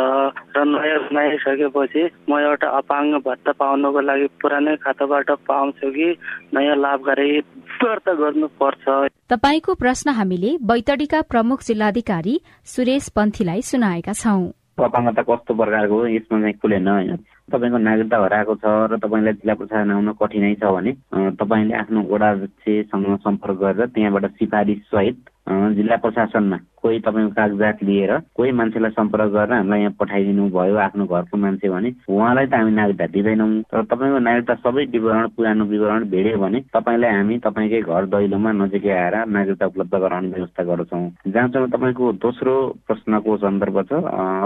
र 0.56 0.64
नयाँ 0.66 0.98
बनाइसकेपछि 1.06 2.02
म 2.30 2.42
एउटा 2.42 2.68
अपाङ्ग 2.82 3.22
भत्ता 3.22 3.52
पाउनको 3.62 4.00
लागि 4.10 4.26
पुरानै 4.42 4.76
खाताबाट 4.82 5.30
पाउँछु 5.46 5.94
कि 5.94 6.10
नयाँ 6.50 6.76
लाभकारी 6.82 7.30
दर्ता 7.78 8.12
गर्नुपर्छ। 8.26 8.84
तपाईँको 9.30 9.74
प्रश्न 9.86 10.18
हामीले 10.18 10.56
बैतडीका 10.66 11.22
प्रमुख 11.30 11.58
जिल्लाधिकारी 11.62 12.40
सुरेश 12.74 13.08
पन्थीलाई 13.16 13.62
सुनाएका 13.72 14.12
छौं। 14.22 14.46
अपाङ्गता 14.78 15.22
कस्तो 15.22 15.54
प्रकारको 15.54 15.94
हो 15.94 16.06
यसमा 16.08 16.40
चाहिँ 16.40 16.54
खुलेन 16.54 16.88
होइन 16.88 17.16
तपाईँको 17.48 17.78
नागरिकता 17.80 18.18
हराएको 18.18 18.54
छ 18.56 18.72
र 18.86 18.98
तपाईँलाई 18.98 19.32
जिल्ला 19.34 19.54
प्रशासन 19.54 19.90
आउन 19.90 20.12
कठिनाइ 20.14 20.54
छ 20.56 20.70
भने 20.70 20.92
तपाईँले 21.34 21.74
आफ्नो 21.76 22.02
वडा 22.04 22.30
अध्यक्षसँग 22.32 23.16
सम्पर्क 23.20 23.58
गरेर 23.58 23.86
त्यहाँबाट 23.88 24.30
सिफारिस 24.34 24.82
सहित 24.88 25.24
जिल्ला 25.46 25.96
प्रशासनमा 26.02 26.56
कोही 26.82 26.98
तपाईँको 27.06 27.30
कागजात 27.34 27.82
लिएर 27.82 28.12
कोही 28.36 28.50
मान्छेलाई 28.58 28.90
सम्पर्क 28.90 29.30
गरेर 29.32 29.52
हामीलाई 29.52 29.80
यहाँ 29.80 29.94
पठाइदिनु 30.00 30.48
भयो 30.50 30.76
आफ्नो 30.76 31.04
घरको 31.06 31.36
मान्छे 31.36 31.68
भने 31.68 31.90
उहाँलाई 32.08 32.46
त 32.46 32.54
हामी 32.54 32.72
नागरिकता 32.72 33.06
दिँदैनौँ। 33.14 33.62
तर 33.70 33.82
तपाईँको 33.90 34.18
नागरिकता 34.18 34.54
सबै 34.62 34.84
विवरण 34.94 35.26
पुरानो 35.36 35.64
विवरण 35.66 36.04
भेट्यो 36.10 36.38
भने 36.38 36.60
तपाईँलाई 36.74 37.10
हामी 37.10 37.38
तपाईँकै 37.46 37.80
घर 37.82 38.04
दैलोमा 38.06 38.52
नजिकै 38.52 38.90
आएर 38.90 39.16
नागरिकता 39.26 39.66
उपलब्ध 39.66 39.94
गराउने 39.94 40.28
व्यवस्था 40.34 40.62
गर्छौँ 40.62 41.02
जहाँसम्म 41.26 41.66
तपाईँको 41.74 42.12
दोस्रो 42.22 42.54
प्रश्नको 42.86 43.36
सन्दर्भ 43.36 43.78
छ 43.86 43.92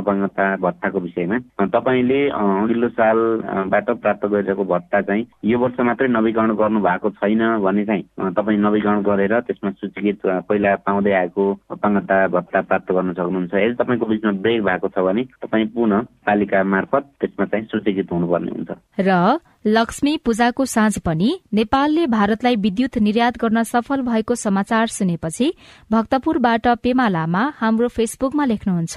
अपाङ्गता 0.00 0.44
भत्ताको 0.64 0.98
विषयमा। 1.00 1.38
तपाईँले 1.76 2.20
अघिल्लो 2.30 2.88
सालबाट 2.96 3.90
प्राप्त 4.00 4.26
गरिरहेको 4.26 4.64
भत्ता 4.64 5.00
चाहिँ 5.02 5.26
यो 5.44 5.58
वर्ष 5.58 5.80
मात्रै 5.80 6.08
नवीकरण 6.08 6.54
गर्नु 6.56 6.80
भएको 6.80 7.10
छैन 7.20 7.42
भने 7.64 7.84
चाहिँ 7.84 8.32
तपाईँ 8.32 8.58
नवीकरण 8.58 9.02
गरेर 9.02 9.38
त्यसमा 9.40 9.70
सूचीकृत 9.80 10.26
पहिला 10.48 10.76
पाउँदै 10.90 11.12
आएको 11.22 11.44
अपाङ्गता 11.70 12.16
भत्ता 12.34 12.60
प्राप्त 12.66 12.88
गर्न 12.90 13.12
सक्नुहुन्छ। 13.14 13.54
यदि 13.54 13.74
तपाईँको 13.78 14.06
बिचमा 14.10 14.32
ब्रेक 14.42 14.60
भएको 14.66 14.88
छ 14.90 14.98
भने 15.06 15.22
तपाईँ 15.38 15.66
पुनः 15.70 16.06
पालिका 16.26 16.58
मार्फत 16.66 17.02
त्यसमा 17.20 17.44
चाहिँ 17.46 17.64
सूचीकृत 17.70 18.12
हुनुपर्ने 18.12 18.50
हुन्छ। 18.50 18.70
र 18.98 19.38
लक्ष्मी 19.66 20.16
पूजाको 20.24 20.64
साँझ 20.64 20.98
पनि 21.04 21.30
नेपालले 21.52 22.06
भारतलाई 22.08 22.56
विद्युत 22.56 22.96
निर्यात 22.98 23.36
गर्न 23.38 23.62
सफल 23.62 24.02
भएको 24.02 24.34
समाचार 24.34 24.86
सुनेपछि 24.88 25.46
भक्तपुरबाट 25.92 26.68
पेमा 26.82 27.08
लामा 27.08 27.42
हाम्रो 27.60 27.88
फेसबुकमा 27.88 28.44
लेख्नुहुन्छ 28.44 28.96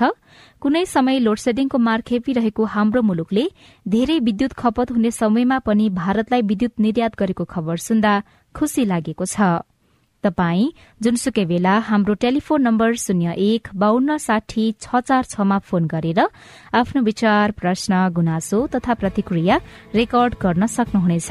कुनै 0.64 0.86
समय 0.88 1.20
लोडसेडिङको 1.20 1.78
मार 1.78 2.02
खेपिरहेको 2.08 2.64
हाम्रो 2.76 3.02
मुलुकले 3.02 3.46
धेरै 3.88 4.18
विद्युत 4.20 4.54
खपत 4.56 4.92
हुने 4.92 5.12
समयमा 5.12 5.60
पनि 5.68 5.90
भारतलाई 6.00 6.42
विद्युत 6.48 6.80
निर्यात 6.80 7.20
गरेको 7.20 7.44
खबर 7.46 7.78
सुन्दा 7.84 8.14
खुशी 8.56 8.86
लागेको 8.86 9.26
छ। 9.26 9.68
तपाई 10.24 10.62
जुनसुकै 11.02 11.46
बेला 11.46 11.74
हाम्रो 11.90 12.14
टेलिफोन 12.24 12.62
नम्बर 12.62 12.94
शून्य 12.98 13.34
एक 13.46 13.68
बान्न 13.76 14.18
साठी 14.18 14.66
छ 14.82 15.04
चार 15.08 15.24
छमा 15.30 15.58
फोन 15.68 15.86
गरेर 15.88 16.20
आफ्नो 16.74 17.02
विचार 17.04 17.52
प्रश्न 17.60 18.08
गुनासो 18.16 18.66
तथा 18.76 18.94
प्रतिक्रिया 19.02 19.60
रेकर्ड 19.96 20.34
गर्न 20.42 20.66
सक्नुहुनेछ। 20.68 21.30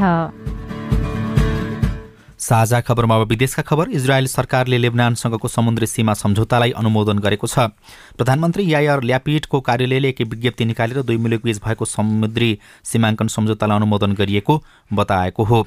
साझा 2.43 2.81
खबरमा 2.81 3.17
अब 3.17 3.29
विदेशका 3.29 3.63
खबर 3.63 3.89
इजरायल 3.95 4.27
सरकारले 4.27 4.79
लेबनानसँगको 4.79 5.49
समुद्री 5.49 5.87
सीमा 5.87 6.15
सम्झौतालाई 6.15 6.71
अनुमोदन 6.75 7.19
गरेको 7.23 7.47
छ। 7.47 7.71
प्रधानमन्त्री 8.19 8.67
यायर 8.73 9.03
ल्यापिडको 9.03 9.61
कार्यालयले 9.61 10.09
एक 10.09 10.21
विज्ञप्ति 10.27 10.65
निकालेर 10.65 11.03
दुई 11.07 11.17
मुलुकबीच 11.23 11.63
भएको 11.63 11.85
समुद्री 11.87 12.51
सीमाङ्कन 12.85 13.27
सम्झौतालाई 13.31 13.77
अनुमोदन 13.77 14.13
गरिएको 14.19 14.55
बताएको 14.91 15.43
हो। 15.45 15.61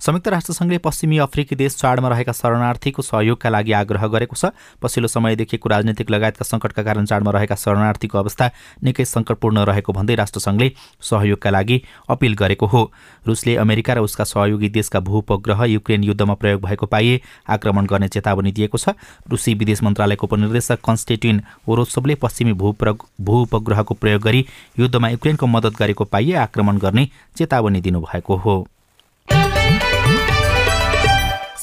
संयुक्त 0.00 0.28
राष्ट्रसङ्घले 0.28 0.78
पश्चिमी 0.78 1.16
अफ्रिकी 1.18 1.56
देश 1.56 1.74
चाडमा 1.76 2.08
रहेका 2.08 2.32
शरणार्थीको 2.32 3.02
सहयोगका 3.02 3.48
लागि 3.50 3.72
आग्रह 3.72 4.06
गरेको 4.08 4.36
छ। 4.36 4.54
पछिल्लो 4.78 5.08
समय 5.08 5.36
देखिएको 5.36 5.68
राजनीतिक 5.68 6.10
लगायतका 6.10 6.44
सङ्कटका 6.44 6.82
कारण 6.82 7.04
चाडमा 7.04 7.30
रहेका 7.34 7.54
शरणार्थीको 7.58 8.18
अवस्था 8.18 8.50
निकै 8.84 9.04
सङ्कटपूर्ण 9.04 9.64
रहेको 9.66 9.92
भन्दै 9.92 10.14
राष्ट्रसङ्घले 10.14 10.70
सहयोगका 11.02 11.50
लागि 11.50 11.82
अपिल 12.08 12.34
गरेको 12.38 12.66
हो। 12.68 12.82
रुसले 13.26 13.56
अमेरिका 13.58 13.94
र 13.94 13.98
उसका 14.00 14.24
सहयोगी 14.24 14.68
देशका 14.70 15.00
भूउपग्रह 15.02 15.64
युक्रेन 15.66 16.04
युद्धमा 16.04 16.34
प्रयोग 16.38 16.62
भएको 16.62 16.86
पाइए 16.86 17.20
आक्रमण 17.50 17.86
गर्ने 17.90 18.08
चेतावनी 18.08 18.52
दिएको 18.54 18.78
छ। 18.78 18.94
रुसी 19.26 19.54
विदेश 19.56 19.82
मन्त्रालयको 19.82 20.26
उपनिर्देशक 20.26 20.78
कन्स्टेटिन 20.78 21.42
ओरोसोभले 21.66 22.14
पश्चिमी 22.22 22.52
भूउपग्रहको 22.54 23.94
प्रयोग 23.98 24.22
गरी 24.22 24.46
युद्धमा 24.78 25.08
युक्रेनको 25.10 25.46
मद्दत 25.48 25.74
गरेको 25.76 26.04
पाइए 26.06 26.34
आक्रमण 26.46 26.78
गर्ने 26.78 27.08
चेतावनी 27.36 27.80
दिनुभएको 27.82 28.36
हो। 28.38 28.58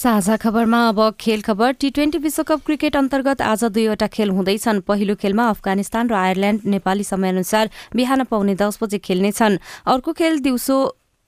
साझा 0.06 0.36
खबरमा 0.38 0.80
अब 0.88 1.00
खेल 1.20 1.42
खबर। 1.42 1.72
टी 1.82 1.90
ट्वेन्टी 1.90 2.18
विश्वकप 2.18 2.62
क्रिकेट 2.66 2.96
अन्तर्गत 2.96 3.42
आज 3.42 3.64
दुईवटा 3.66 4.08
खेल 4.08 4.30
हुँदैछन्। 4.30 4.82
पहिलो 4.86 5.16
खेलमा 5.18 5.48
अफगानिस्तान 5.50 6.10
र 6.10 6.14
आयरल्याण्ड 6.14 6.62
नेपाली 6.70 7.04
समयअनुसार 7.04 7.70
बिहान 7.96 8.24
पाउने 8.30 8.56
दस 8.56 8.78
बजे 8.82 8.98
खेल्नेछन्। 9.02 9.58
अर्को 9.88 10.14
खेल 10.14 10.40
दिउँसो 10.40 10.78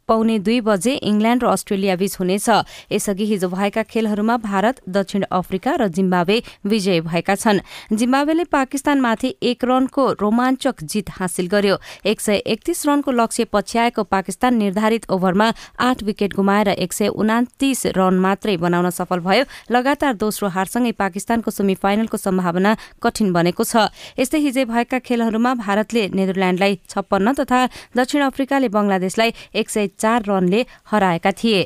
पाउने 0.07 0.37
दुई 0.39 0.59
बजे 0.61 0.93
इङ्ल्याण्ड 1.03 1.43
र 1.43 1.47
अस्ट्रेलिया 1.47 1.95
बीच 1.95 2.15
हुनेछ। 2.19 2.47
यसअघि 2.91 3.25
हिजो 3.27 3.47
भएका 3.49 3.83
खेलहरूमा 3.83 4.35
भारत 4.39 4.81
दक्षिण 4.87 5.23
अफ्रिका 5.29 5.75
र 5.75 5.87
जिम्बावे 5.91 6.37
विजयी 6.63 7.01
भएका 7.03 7.35
छन्। 7.35 7.59
जिम्बावेले 7.91 8.43
पाकिस्तानमाथि 8.47 9.29
एक 9.43 9.63
रनको 9.67 10.03
रोमाञ्चक 10.15 10.83
जित 10.83 11.09
हासिल 11.19 11.47
गर्यो। 11.47 11.75
एक 12.07 12.21
सय 12.21 12.37
एकतीस 12.47 12.85
रनको 12.87 13.11
लक्ष्य 13.11 13.43
पछ्याएको 13.51 14.03
पाकिस्तान 14.07 14.55
निर्धारित 14.55 15.11
ओभरमा 15.11 15.51
आठ 15.75 16.03
विकेट 16.03 16.33
गुमाएर 16.33 16.67
एक 16.79 16.93
सय 16.93 17.07
उनातिस 17.11 17.85
रन 17.99 18.15
मात्रै 18.23 18.55
बनाउन 18.57 18.89
सफल 18.89 19.19
भयो। 19.19 19.43
लगातार 19.75 20.13
दोस्रो 20.15 20.47
हारसँगै 20.55 20.91
पाकिस्तानको 20.95 21.51
सेमी 21.51 21.75
फाइनलको 21.75 22.17
सम्भावना 22.17 22.75
कठिन 23.03 23.33
बनेको 23.33 23.63
छ। 23.63 23.91
यस्तै 24.15 24.39
हिजै 24.39 24.65
भएका 24.71 24.99
खेलहरूमा 25.03 25.53
भारतले 25.59 26.07
नेदरल्याण्डलाई 26.15 26.79
छप्पन्न 26.87 27.33
तथा 27.43 27.59
दक्षिण 27.91 28.21
अफ्रिकाले 28.23 28.67
बंगलादेशलाई 28.71 29.33
एक 29.51 29.69
सय 29.69 29.87
चार 29.99 30.23
रनले 30.23 30.65
हराएका 30.85 31.31
थिए। 31.33 31.61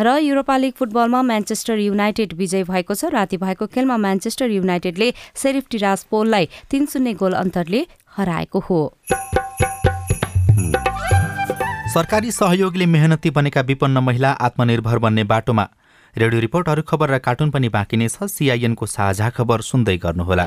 र 0.00 0.16
युरोपा 0.18 0.56
लिग 0.56 0.72
फुटबलमा 0.72 1.22
म्यान्चेस्टर 1.22 1.78
युनाइटेड 1.78 2.32
विजय 2.32 2.64
भएको 2.64 2.94
छ। 2.94 3.04
राति 3.12 3.36
भएको 3.36 3.66
खेलमा 3.66 3.96
म्यान्चेस्टर 3.96 4.50
युनाइटेडले 4.50 5.12
सेरिफ 5.34 5.64
टिरासपोललाई 5.70 6.48
तीन 6.70 6.86
शून्य 6.86 7.12
गोल 7.14 7.32
अन्तरले 7.34 7.86
हराएको 8.16 8.58
हो। 8.60 8.80
सरकारी 11.94 12.30
सहयोगले 12.32 12.86
मेहनती 12.86 13.30
बनेका 13.30 13.60
विपन्न 13.62 13.98
महिला 13.98 14.30
आत्मनिर्भर 14.40 14.98
बन्ने 14.98 15.24
बाटोमा। 15.24 15.68
रेडियो 16.16 16.40
रिपोर्ट 16.40 16.68
अरू 16.68 16.82
खबर 16.82 17.10
र 17.10 17.18
कार्टुन 17.18 17.50
पनि 17.50 17.68
बाँकी 17.68 17.96
नै 17.96 18.08
छ। 18.08 18.26
सिआइएनको 18.26 18.86
साझा 18.86 19.30
खबर 19.30 19.60
सुन्दै 19.60 19.96
गर्नुहोला। 19.98 20.46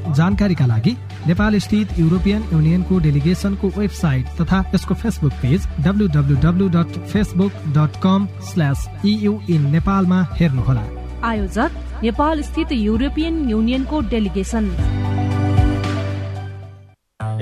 जानकारीका 0.17 0.65
लागि 0.65 0.93
नेपाल 1.27 1.57
स्थित 1.65 1.99
युरोपियन 1.99 2.41
युनियनको 2.53 2.99
डेलिगेसनको 2.99 3.67
वेबसाइट 3.77 4.25
तथा 4.41 4.63
यसको 4.75 4.93
Facebook 5.01 5.33
page 5.41 5.67
W 5.85 6.67
dot 6.69 6.97
Facebook 7.11 7.51
dot 7.77 8.01
com 8.03 8.27
slash 8.49 8.87
E U 9.05 9.33
in 9.49 9.69
नेपालमा 9.71 10.21
हेर्नुहोला। 10.39 10.83
आयोजक 11.29 11.71
नेपाल 12.03 12.41
स्थित 12.43 12.71
युरोपियन 12.71 13.49
युनियनको 13.49 14.01
डेलिगेसन। 14.11 14.65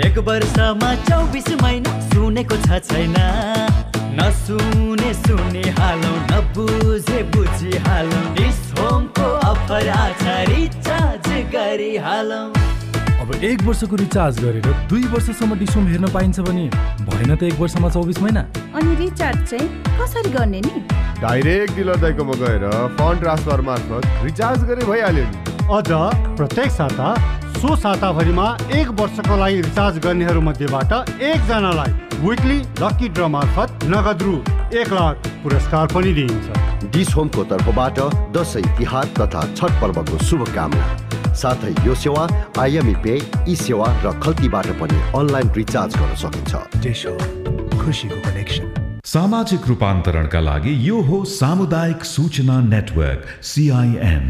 एक 0.05 0.17
वर्षमा 0.27 0.93
चौबिस 1.05 1.49
महिना 1.61 1.99
सुनेको 2.09 2.55
छ 2.65 2.79
छैन। 2.89 3.15
नसुने 4.19 5.13
सुने 5.13 5.63
हालौ 5.79 6.13
नबुझे 6.31 7.19
बुझी 7.35 7.77
हालौ 7.87 8.21
डिस 8.35 8.59
होमको 8.79 9.27
अफर 9.49 9.89
आछ 9.89 10.23
रिचार्ज 10.49 11.27
गरी 11.55 11.95
हालौ 12.05 12.41
अब 13.29 13.43
एक 13.43 13.61
वर्षको 13.63 13.95
रिचार्ज 13.95 14.39
गरेर 14.41 14.67
दुई 14.89 15.03
वर्षसम्म 15.07 15.57
डिसोम 15.57 15.87
हेर्न 15.87 16.07
पाइन्छ 16.11 16.39
भने 16.39 16.63
भएन 17.05 17.35
त 17.35 17.43
एक 17.43 17.59
वर्षमा 17.59 17.89
चौबिस 17.89 18.21
महिना। 18.21 18.41
अनि 18.73 18.95
रिचार्ज 18.95 19.43
चाहिँ 19.49 19.67
कसरी 19.99 20.29
गर्ने 20.31 20.61
नि? 20.61 20.81
डाइरेक्ट 21.21 21.75
डिलर 21.75 21.97
दाइकोमा 22.01 22.33
गएर 22.39 22.65
फन्ड 22.97 23.19
ट्रान्सफर 23.21 23.61
मार्फत 23.61 24.07
रिचार्ज 24.23 24.63
गरे 24.69 24.85
भइहाल्यो 24.85 25.25
नि। 25.25 25.37
अझ 25.77 25.89
प्रत्येक 26.37 26.71
साता 26.71 27.13
सो 27.57 27.75
साताभरिमा 27.75 28.47
एक 28.73 28.87
वर्षको 28.99 29.37
लागि 29.37 29.61
रिचार्ज 29.61 29.99
गर्नेहरू 30.05 30.41
मध्येबाट 30.41 30.93
एकजनालाई 31.21 31.91
विकली 32.25 32.57
लकी 32.81 33.09
ड्र 33.09 33.27
मार्फत 33.35 33.85
नगद 33.93 34.23
रु 34.23 34.33
एक 34.79 34.93
लाख 34.93 35.29
पुरस्कार 35.43 35.93
पनि 35.93 36.13
दिइन्छ। 36.13 36.89
डिस 36.97 37.15
होमको 37.15 37.43
तर्फबाट 37.53 37.99
दसैँ 38.37 38.65
तिहार 38.77 39.13
तथा 39.19 39.45
छठ 39.53 39.79
पर्वको 39.81 40.23
शुभकामना। 40.25 40.87
साथै 41.41 41.73
यो 41.87 41.95
सेवा 42.03 42.23
आइएमई 42.59 42.95
पे 43.03 43.15
ई 43.47 43.55
सेवा 43.55 43.87
र 44.03 44.13
खल्तीबाट 44.25 44.67
पनि 44.81 44.97
अनलाइन 45.19 45.51
रिचार्ज 45.55 45.97
गर्न 46.01 46.15
सकिन्छ। 46.23 46.51
खुसीको 47.81 48.19
कनेक्सन 48.27 48.65
सामाजिक 49.05 49.67
रूपान्तरणका 49.67 50.39
लागि 50.39 50.73
यो 50.89 51.01
हो 51.01 51.23
सामुदायिक 51.25 52.03
सूचना 52.05 52.59
नेटवर्क 52.69 53.21
सिआइएन 53.51 54.25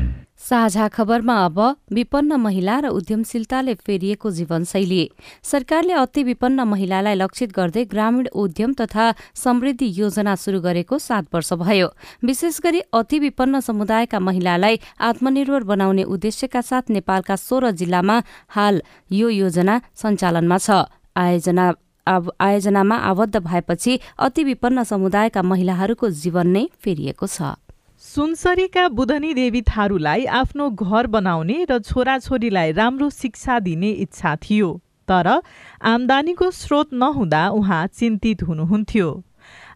साझा 0.50 0.88
खबरमा 0.88 1.34
अब 1.46 1.60
विपन्न 1.94 2.34
महिला 2.42 2.80
र 2.80 2.88
उद्यमशीलताले 2.90 3.74
फेरिएको 3.78 4.30
जीवनशैली। 4.32 5.10
सरकारले 5.44 5.94
अति 5.94 6.24
विपन्न 6.24 6.62
महिलालाई 6.66 7.16
लक्षित 7.16 7.52
गर्दै 7.54 7.84
ग्रामीण 7.86 8.28
उद्यम 8.34 8.74
तथा 8.74 9.06
समृद्धि 9.36 9.90
योजना 9.96 10.36
शुरू 10.36 10.60
गरेको 10.62 10.98
सात 11.00 11.26
वर्ष 11.34 11.54
भयो। 11.54 11.88
विशेष 12.26 12.60
गरी 12.62 12.82
अति 12.94 13.20
विपन्न 13.20 13.60
समुदायका 13.60 14.20
महिलालाई 14.20 14.80
आत्मनिर्भर 15.00 15.64
बनाउने 15.70 16.04
उद्देश्यका 16.10 16.62
साथ 16.62 16.90
नेपालका 16.90 17.36
सोह्र 17.38 17.72
जिल्लामा 17.78 18.22
हाल 18.50 18.82
यो 19.12 19.30
योजना 19.30 19.82
सञ्चालनमा 19.96 20.58
छ। 20.58 20.90
आयोजना 21.16 21.74
आयोजनामा 22.42 22.96
आबद्ध 23.06 23.36
भएपछि 23.38 24.00
अति 24.18 24.44
विपन्न 24.44 24.84
समुदायका 24.84 25.42
महिलाहरूको 25.46 26.10
जीवन 26.10 26.48
नै 26.50 26.70
फेरिएको 26.82 27.28
छ। 27.30 27.54
सुनसरीका 28.10 28.88
बुधनी 28.90 29.34
देवी 29.34 29.62
थारूलाई 29.62 30.24
आफ्नो 30.36 30.70
घर 30.72 31.08
बनाउने 31.08 31.58
र 31.70 31.78
छोराछोरीलाई 31.80 32.72
राम्रो 32.74 33.10
शिक्षा 33.12 33.58
दिने 33.60 33.90
इच्छा 34.04 34.36
थियो 34.36 34.70
तर 35.08 35.28
आमदानीको 35.86 36.50
स्रोत 36.52 36.94
नहुँदा 36.94 37.44
उहाँ 37.50 37.86
चिन्तित 37.90 38.42
हुनुहुन्थ्यो। 38.44 39.10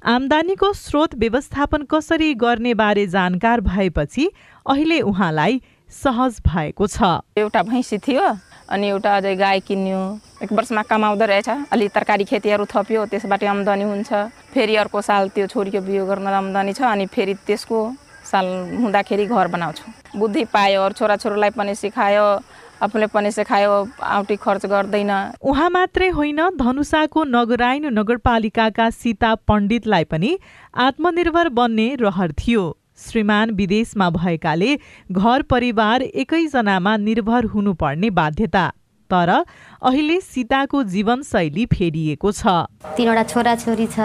आमदानीको 0.06 0.72
स्रोत 0.74 1.16
व्यवस्थापन 1.16 1.84
कसरी 1.86 2.34
गर्ने 2.36 2.74
बारे 2.74 3.06
जानकार 3.08 3.62
भएपछि 3.70 4.30
अहिले 4.66 5.00
उहाँलाई 5.14 5.62
सहज 5.92 6.42
भएको 6.48 6.88
छ। 6.88 7.22
एउटा 7.38 7.64
भैँसी 7.70 7.98
थियो 8.02 8.28
अनि 8.74 8.88
एउटा 8.90 9.16
अझै 9.18 9.36
गाई 9.36 9.60
किन्यो 9.70 10.02
एक 10.44 10.52
वर्षमा 10.52 10.82
कमाउँदो 10.90 11.26
रहेछ। 11.26 11.50
अलि 11.70 11.88
तरकारी 11.94 12.26
खेतीहरू 12.26 12.66
थप्यो 12.66 13.06
त्यसबाट 13.14 13.44
आम्दानी 13.46 13.84
हुन्छ। 13.84 14.10
फेरि 14.54 14.76
अर्को 14.82 15.02
साल 15.02 15.30
त्यो 15.30 15.48
छोरीको 15.54 15.82
बिहे 15.86 16.06
गर्न 16.10 16.28
आम्दानी 16.34 16.74
छ 16.74 16.82
अनि 16.90 17.06
फेरि 17.14 17.34
त्यसको 17.46 17.80
साल 18.34 18.48
हुँदाखेरि 18.82 19.26
घर 19.28 19.48
बनाउँछु। 19.48 20.20
बुद्धि 20.20 20.44
पायो 20.50 20.90
छोराछोरीलाई 20.92 21.50
पनि 21.54 21.76
सिकायो 21.76 22.28
आफूले 22.84 23.08
पनि 23.08 23.32
सिकायो 23.32 23.72
आउटी 24.04 24.36
खर्च 24.36 24.66
गर्दैन। 24.66 25.12
उहाँ 25.42 25.70
मात्रै 25.70 26.08
होइन 26.10 26.42
धनुषाको 26.58 27.24
नगराइन 27.26 27.86
नगरपालिकाका 27.94 28.90
सीता 28.92 29.34
पण्डितलाई 29.48 30.04
पनि 30.04 30.38
आत्मनिर्भर 30.86 31.50
बन्ने 31.50 31.88
रहर 32.02 32.32
थियो। 32.40 32.64
श्रीमान 33.00 33.52
विदेशमा 33.52 34.10
भएकाले 34.12 34.76
घर 35.12 35.42
परिवार 35.50 36.02
एकैजनामा 36.04 36.96
निर्भर 36.98 37.46
हुनुपर्ने 37.46 38.10
बाध्यता। 38.12 38.72
तर 39.14 39.30
अहिले 39.32 40.20
सीताको 40.22 40.84
जीवनशैली 40.94 41.66
फेरिएको 41.74 42.32
छ। 42.34 42.66
तिनवटा 42.98 43.24
छोराछोरी 43.24 43.88
छ 43.88 44.00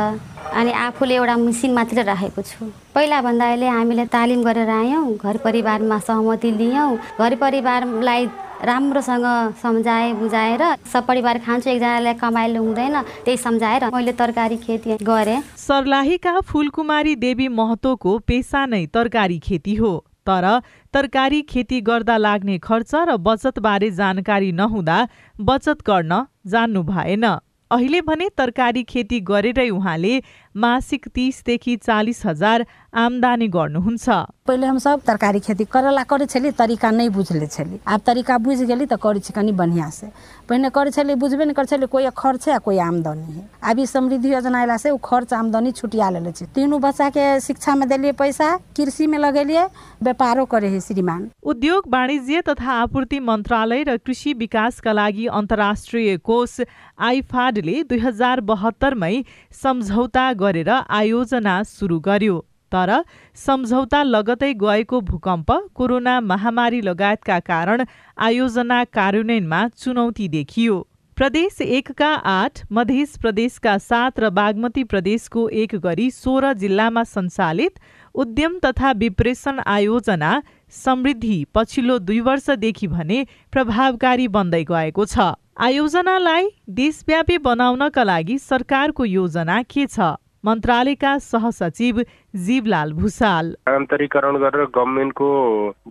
अनि 0.55 0.73
आफूले 0.73 1.14
एउटा 1.14 1.37
मिसिन 1.38 1.73
मात्र 1.75 2.03
राखेको 2.05 2.42
छु। 2.42 2.66
पहिलाभन्दा 2.94 3.47
अहिले 3.47 3.68
हामीले 3.68 4.05
तालिम 4.09 4.42
गरेर 4.44 4.71
आयौँ 4.71 5.16
घर 5.16 5.37
परिवारमा 5.38 5.99
सहमति 6.01 6.51
लियौँ 6.53 6.92
घर 7.21 7.35
परिवारलाई 7.37 8.27
राम्रोसँग 8.59 9.27
सम्झाए 9.62 10.12
बुझाएर 10.12 10.62
सब 10.92 11.07
परिवार 11.07 11.38
खान्छु 11.47 11.71
एकजनालाई 11.71 12.14
कमाइलो 12.18 12.62
हुँदैन 12.62 13.01
त्यही 13.25 13.37
सम्झाएर 13.38 13.85
मैले 13.94 14.12
तरकारी 14.18 14.57
खेती 14.59 14.97
गरेँ। 15.03 15.40
सर्लाहीका 15.57 16.40
फुलकुमारी 16.42 17.14
देवी 17.16 17.49
महतोको 17.55 18.18
पेसा 18.27 18.64
नै 18.66 18.85
तरकारी 18.90 19.38
खेती 19.38 19.75
हो। 19.75 19.92
तर 20.29 20.47
तरकारी 20.95 21.43
खेती 21.49 21.81
गर्दा 21.81 22.17
लाग्ने 22.19 22.59
खर्च 22.61 22.95
र 23.09 23.17
बचतबारे 23.27 23.91
जानकारी 23.99 24.53
नहुँदा 24.53 24.97
बचत 25.43 25.85
गर्न 25.87 26.25
जान्नु 26.47 26.83
भएन। 26.85 27.27
अहिले 27.71 28.01
भने 28.01 28.29
तरकारी 28.38 28.83
खेती 28.83 29.19
गरेरै 29.21 29.69
उहाँले 29.71 30.12
मासिक 30.57 31.09
तिसदेखि 31.14 31.77
चालिस 31.79 32.25
हजार 32.27 32.64
आमदानी 32.98 33.46
गर्नुहुन्छ। 33.48 34.08
पहिले 34.46 34.66
हम 34.66 34.78
सब 34.78 35.00
तरकारी 35.06 35.40
खेती 35.40 35.64
करला 35.64 36.02
करे 36.02 36.26
छली 36.26 36.50
तरीका 36.50 36.90
नहीं 36.90 37.11
बुझले 37.11 37.46
छली। 37.46 37.78
आब 37.87 38.00
तरीका 38.06 38.38
बुझ 38.38 38.58
गेली 38.61 38.87
त 38.87 38.98
करे 38.98 39.20
छी 39.20 39.32
कनी 39.32 39.52
बढ़िया 39.52 39.88
से 39.90 40.06
पहिने 40.48 40.70
करे 40.74 40.90
छली 40.90 41.14
बुझबे 41.14 41.44
नहीं 41.44 41.54
करे 41.54 41.66
छली 41.66 41.87
कोई 41.87 42.08
खर्च 42.11 42.48
है 42.48 42.58
कोई 42.58 42.78
आमदनी 42.80 43.34
है। 43.34 43.44
अभी 43.70 43.87
समृद्धि 43.87 44.32
योजना 44.32 44.58
अयला 44.58 44.76
से 44.76 44.90
उ 44.90 44.98
खर्च 44.98 45.32
आमदनी 45.32 45.72
छुटिया 45.72 46.11
लेले 46.11 46.32
छै। 46.32 46.46
तीनों 46.54 46.80
बच्चा 46.80 47.08
के 47.11 47.28
शिक्षा 47.40 47.74
में 47.74 47.88
देलिए 47.88 48.12
पैसा 48.18 48.48
कृषि 48.74 49.06
में 49.06 49.18
लगेलिए 49.18 49.64
व्यापारो 50.02 50.44
करे 50.48 50.68
है 50.68 50.80
श्रीमान। 50.80 51.30
उद्योग 51.44 51.88
वाणिज्य 51.88 52.42
तथा 52.48 52.72
आपूर्ति 52.80 53.20
मन्त्रालय 53.20 53.82
र 53.84 53.96
कृषि 54.00 54.32
विकासका 54.34 54.92
लागि 54.92 55.26
अन्तर्राष्ट्रिय 55.38 56.16
कोष 56.24 56.61
आइफाडले 57.04 57.82
दुई 57.84 57.98
हजार 58.00 58.40
बहत्तरमै 58.50 59.14
सम्झौता 59.54 60.32
गरेर 60.34 60.70
आयोजना 60.70 61.62
सुरु 61.68 62.00
गर्यो। 62.00 62.44
तर 62.72 62.92
सम्झौता 63.37 64.02
लगतै 64.04 64.52
गएको 64.57 65.00
भूकम्प 65.02 65.50
कोरोना 65.74 66.20
महामारी 66.22 66.81
लगायतका 66.83 67.38
कारण 67.40 67.85
आयोजना 68.18 68.85
कार्यान्वयनमा 68.92 69.66
चुनौती 69.76 70.28
देखियो। 70.28 70.87
प्रदेश 71.16 71.61
एकका 71.61 72.09
आठ 72.31 72.61
मध्य 72.72 73.04
प्रदेशका 73.20 73.76
सात 73.81 74.20
र 74.20 74.28
बागमती 74.31 74.85
प्रदेशको 74.85 75.48
एक 75.62 75.74
गरी 75.83 76.11
सोह्र 76.11 76.52
जिल्लामा 76.54 77.02
सञ्चालित 77.04 77.81
उद्यम 78.14 78.59
तथा 78.64 78.92
विप्रेषण 79.00 79.59
आयोजना 79.66 80.31
समृद्धि 80.74 81.38
पछिल्लो 81.54 81.98
दुई 82.00 82.20
वर्षदेखि 82.20 82.87
भने 82.88 83.18
प्रभावकारी 83.52 84.28
बन्दै 84.28 84.62
गएको 84.64 85.04
छ। 85.07 85.35
आयोजनालाई 85.59 86.48
देशव्यापी 86.70 87.38
बनाउनका 87.42 88.02
लागि 88.04 88.38
सरकारको 88.38 89.04
योजना 89.07 89.62
के 89.64 89.87
छ? 89.87 90.14
मन्त्रालयका 90.44 91.12
सहसचिव 91.18 92.01
जीवलाल 92.46 92.92
भूषाल। 92.92 93.46
आन्तरिकरण 93.68 94.37
गरेर 94.38 94.64
गभर्मेन्टको 94.74 95.29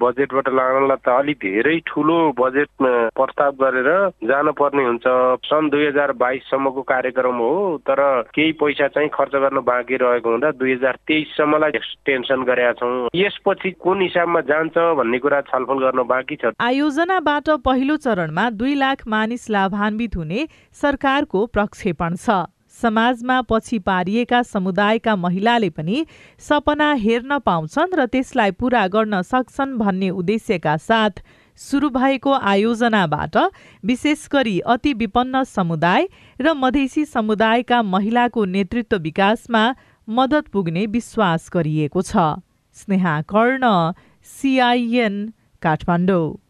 बजेटबाट 0.01 0.47
लानलाई 0.49 0.97
त 0.97 1.09
अलिक 1.11 1.37
धेरै 1.43 1.77
ठुलो 1.87 2.17
बजेट 2.39 2.69
प्रस्ताव 3.17 3.51
गरेर 3.61 3.89
जान 4.23 4.51
पर्ने 4.59 4.83
हुन्छ। 4.85 5.05
सन् 5.47 5.69
दुई 5.69 5.85
हजार 5.87 6.11
बाइससम्मको 6.23 6.81
कार्यक्रम 6.93 7.37
हो 7.43 7.51
तर 7.83 8.01
केही 8.35 8.51
पैसा 8.61 8.87
चाहिँ 8.95 9.09
खर्च 9.13 9.35
गर्न 9.35 9.59
बाँकी 9.67 9.95
रहेको 9.99 10.31
हुँदा 10.31 10.51
दुई 10.57 10.73
हजार 10.73 10.95
तेइससम्मलाई 11.07 11.71
टेन्सन 12.07 12.43
गरेका 12.47 12.73
छौँ। 12.79 13.09
यसपछि 13.15 13.71
कुन 13.83 14.01
हिसाबमा 14.01 14.41
जान्छ 14.47 14.77
भन्ने 14.97 15.19
कुरा 15.19 15.41
छलफल 15.51 15.85
गर्न 15.85 16.07
बाँकी 16.07 16.35
छ। 16.35 16.55
आयोजनाबाट 16.61 17.49
पहिलो 17.65 17.97
चरणमा 17.99 18.49
दुई 18.55 18.75
लाख 18.75 19.07
मानिस 19.07 19.49
लाभान्वित 19.49 20.15
हुने 20.15 20.47
सरकारको 20.81 21.45
प्रक्षेपण 21.47 22.15
छ। 22.15 22.45
समाजमा 22.81 23.41
पछि 23.41 23.79
पारिएका 23.79 24.41
समुदायका 24.43 25.15
महिलाले 25.15 25.69
पनि 25.69 26.05
सपना 26.39 26.91
हेर्न 26.93 27.39
पाउँछन् 27.39 27.95
र 27.95 28.05
त्यसलाई 28.05 28.51
पूरा 28.51 28.87
गर्न 28.87 29.21
सक्छन् 29.21 29.77
भन्ने 29.77 30.09
उद्देश्यका 30.11 30.77
साथ 30.77 31.23
सुरु 31.57 31.89
भएको 31.89 32.33
आयोजनाबाट 32.53 33.37
विशेष 33.83 34.27
गरी 34.31 34.59
अति 34.73 34.93
विपन्न 34.93 35.43
समुदाय 35.43 36.07
र 36.41 36.53
मधेसी 36.53 37.05
समुदायका 37.05 37.81
महिलाको 37.83 38.45
नेतृत्व 38.45 38.97
विकासमा 38.97 39.63
मद्दत 40.07 40.47
पुग्ने 40.47 40.85
विश्वास 40.87 41.49
गरिएको 41.53 42.01
छ। 42.01 42.17
Sneha 42.77 43.21
Karna 43.21 43.65
C I N 44.27 45.15
Kathmandu. 45.61 46.46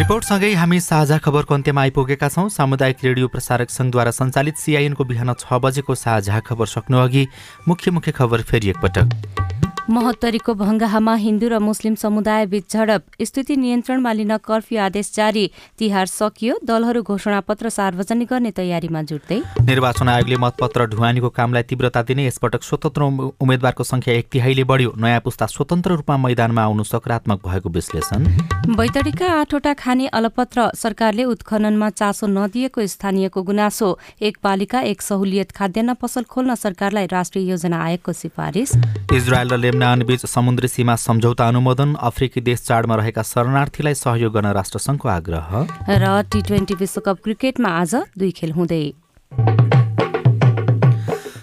रिपोर्टसँगै 0.00 0.52
हामी 0.54 0.78
साझा 0.80 1.16
खबरको 1.20 1.54
अन्त्यमा 1.54 1.80
आइपुगेका 1.82 2.28
छौँ। 2.32 2.48
सामुदायिक 2.48 3.04
रेडियो 3.04 3.26
प्रसारक 3.28 3.70
सङ्घद्वारा 3.70 4.10
सञ्चालित 4.10 4.56
सिआइएनको 4.56 5.04
बिहान 5.04 5.32
छ 5.36 5.60
बजेको 5.60 5.94
साझा 5.94 6.40
खबर 6.40 6.66
सक्नु 6.66 6.98
अघि 6.98 7.26
मुख्य 7.68 7.90
मुख्य 7.90 8.12
खबर 8.16 8.42
फेरि 8.48 8.68
एकपटक। 8.70 9.69
महोत्तरीको 9.90 10.54
भङ्गाहामा 10.54 11.14
हिन्दू 11.20 11.46
र 11.50 11.58
मुस्लिम 11.58 11.94
समुदाय 11.98 12.46
बीच 12.46 12.64
झडप। 12.70 13.02
स्थिति 13.20 13.54
नियन्त्रणमा 13.56 14.12
लिन 14.12 14.36
कर्फ्यू 14.38 14.78
आदेश 14.80 15.10
जारी। 15.14 15.50
तिहार 15.78 16.06
सकियो। 16.06 16.58
दलहरू 16.62 17.02
घोषणापत्र 17.02 17.68
सार्वजनिक 17.68 18.28
गर्ने 18.30 18.50
तयारीमा 18.54 19.02
जुट्दै। 19.02 19.38
निर्वाचन 19.66 20.08
आयोगले 20.08 20.36
मतपत्र 20.38 20.86
ढुवानीको 20.94 21.28
कामलाई 21.34 21.62
तीव्रता 21.66 22.02
दिने 22.06 22.26
यसपटक 22.26 22.62
स्वतन्त्र 22.62 23.02
उम्मेद्वारको 23.34 23.84
संख्या 23.84 24.14
एक 24.14 24.28
तिहाईले 24.30 24.64
बढ्यो। 24.70 24.94
नयाँ 24.94 25.20
पुस्ता 25.26 25.46
स्वतन्त्र 25.50 25.90
रूपमा 25.98 26.16
मैदानमा 26.22 26.62
आउनु 26.62 26.84
सकारात्मक 26.86 27.42
भएको 27.42 27.68
विश्लेषण। 27.68 28.30
बैतडीका 28.70 29.26
आठवटा 29.40 29.74
खाने 29.74 30.06
अलपत्र 30.14 30.70
सरकारले 30.76 31.24
उत्खननमा 31.24 31.90
चासो 31.90 32.26
नदिएको 32.28 32.86
स्थानीयको 32.86 33.42
गुनासो। 33.42 33.90
एक 34.22 34.38
पालिका 34.38 34.80
एक 34.86 35.02
सहुलियत 35.02 35.50
खाद्यान्न 35.50 35.98
पसल 35.98 36.30
खोल्न 36.30 36.54
सरकारलाई 36.54 37.06
राष्ट्रिय 37.10 37.50
योजना 37.50 37.82
आयोगको 37.82 38.12
सिफारिस। 38.14 38.70
इजरायल 39.10 39.48
र 39.50 39.56
लेबनानबीच 39.80 40.24
समुद्री 40.26 40.68
सीमा 40.68 40.94
सम्झौता 40.98 41.46
अनुमोदन 41.48 41.94
अफ्रिकी 41.98 42.40
देश 42.42 42.60
चाडमा 42.60 42.94
रहेका 43.00 43.22
शरणार्थीलाई 43.24 43.94
सहयोग 43.96 44.32
गर्न 44.32 44.52
राष्ट्रसङ्घको 44.52 45.08
आग्रह। 45.08 45.48
र 45.88 46.04
टी 46.28 46.40
ट्वेन्टी 46.44 46.74
विश्वकप 46.76 47.16
क्रिकेटमा 47.24 47.68
आज 47.80 47.94
दुई 48.12 48.30
खेल 48.36 48.52
हुँदै। 48.52 48.84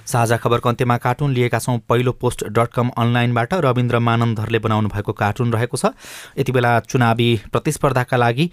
साझा 0.05 0.37
खबरको 0.37 0.69
अन्त्यमा 0.69 0.97
कार्टुन 0.97 1.33
लिएका 1.33 1.59
छौँ। 1.59 1.77
पहिलो 1.89 2.11
पोस्ट 2.13 2.45
डट 2.53 2.69
कम 2.77 2.89
अनलाइनबाट 2.95 3.53
रविन्द्र 3.65 3.99
मानन्दरले 3.99 4.59
बनाउनु 4.61 4.89
भएको 4.93 5.11
कार्टुन 5.17 5.51
रहेको 5.53 5.77
छ। 5.77 5.91
यति 6.37 6.51
बेला 6.53 6.79
चुनावी 6.85 7.29
प्रतिस्पर्धाका 7.51 8.17
लागि 8.17 8.45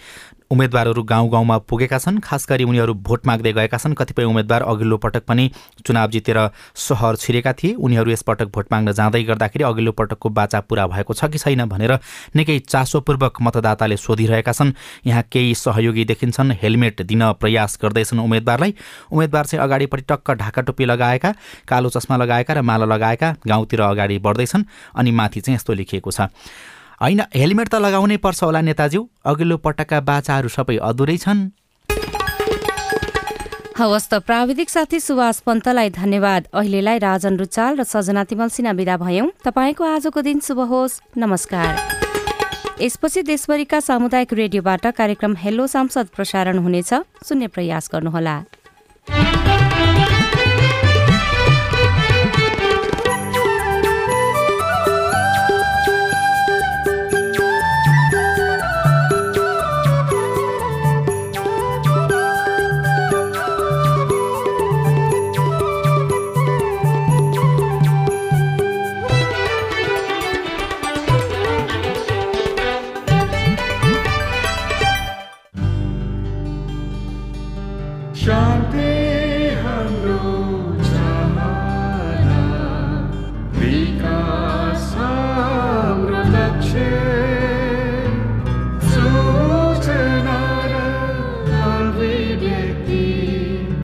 उम्मेद्वारहरू 0.50 1.02
गाउँ 1.02 1.30
गाउँमा 1.30 1.56
पुगेका 1.58 1.98
छन्। 1.98 2.18
खास 2.20 2.46
गरी 2.48 2.64
उनीहरू 2.64 2.94
भोट 2.96 3.26
माग्दै 3.26 3.52
गएका 3.52 3.78
छन्। 3.78 3.94
कतिपय 3.94 4.24
उम्मेद्वार 4.24 4.62
अघिल्लो 4.62 4.96
पटक 4.96 5.24
पनि 5.24 5.50
चुनाव 5.86 6.10
जितेर 6.10 6.38
सहर 6.76 7.16
छिरेका 7.16 7.52
थिए। 7.52 7.74
उनीहरू 7.74 8.10
यसपटक 8.10 8.48
भोट 8.54 8.66
माग्न 8.72 8.92
जाँदै 8.92 9.22
गर्दाखेरि 9.24 9.64
अघिल्लो 9.64 9.92
पटकको 9.92 10.28
बाचा 10.30 10.60
पुरा 10.60 10.86
भएको 10.86 11.14
छ 11.14 11.24
कि 11.26 11.38
छैन 11.38 11.64
भनेर 11.64 11.98
निकै 12.36 12.58
चासोपूर्वक 12.60 13.40
मतदाताले 13.42 13.96
सोधिरहेका 13.96 14.52
छन्। 14.52 14.72
यहाँ 15.06 15.22
केही 15.32 15.54
सहयोगी 15.54 16.04
देखिन्छन्। 16.04 16.52
हेलमेट 16.62 17.02
दिन 17.02 17.32
प्रयास 17.34 17.78
गर्दैछन् 17.82 18.20
उम्मेद्वारलाई। 18.20 18.74
उम्मेद्वार 19.10 19.44
चाहिँ 19.46 19.62
अगाडिपट्टि 19.64 20.04
टक्क 20.08 20.30
ढाका 20.30 20.62
टोपी 20.62 20.84
लगाएका 20.84 21.34
कालो 21.68 21.88
चस्मा 21.90 22.16
लगाएका 22.16 22.54
र 22.54 22.62
माला 22.62 22.84
लगाएका 22.84 23.34
गाउँतिर 23.46 23.80
अगाडि 23.82 24.18
बढ्दैछन् 24.18 24.64
अनि 24.94 25.10
माथि 25.10 25.40
चाहिँ 25.40 25.56
यस्तो 25.56 25.72
लेखिएको 25.72 26.10
छ। 26.10 26.28
होइन 27.00 27.20
हेलमेट 27.34 27.68
त 27.68 27.74
लगाउनै 27.74 28.16
पर्छ 28.16 28.42
होला 28.42 28.60
नेताज्यू। 28.60 29.00
अघिल्लो 29.24 29.56
पटकका 29.56 30.00
बाचाहरू 30.00 30.48
सबै 30.48 30.76
अधुरै 30.78 31.16
छन्। 31.18 31.40
हवस् 33.74 34.08
त 34.10 34.14
प्राविधिक 34.22 34.70
साथी 34.70 34.98
सुभाष 35.00 35.38
पन्तलाई 35.42 35.90
धन्यवाद। 35.90 36.42
अहिलेलाई 36.54 36.98
राजन 36.98 37.34
रुचाल 37.36 37.72
र 37.76 37.82
सजना 37.82 38.22
तिमल 38.24 38.48
सिन्हा 38.48 38.72
विदा 38.72 38.96
भयौं। 38.96 39.26
तपाईँको 39.42 39.82
आजको 39.84 40.20
दिन 40.22 40.38
शुभ 40.40 40.60
होस्। 40.70 41.00
नमस्कार। 41.18 41.72
यसपछि 42.80 43.22
देशभरिका 43.22 43.78
सामुदायिक 43.80 44.32
रेडियोबाट 44.32 44.86
कार्यक्रम 44.94 45.34
हेलो 45.36 45.66
सांसद 45.66 46.06
प्रसारण 46.14 46.58
हुनेछ। 46.58 46.90
सुन्ने 47.26 47.46
प्रयास 47.50 47.90
गर्नुहोला। 47.92 48.36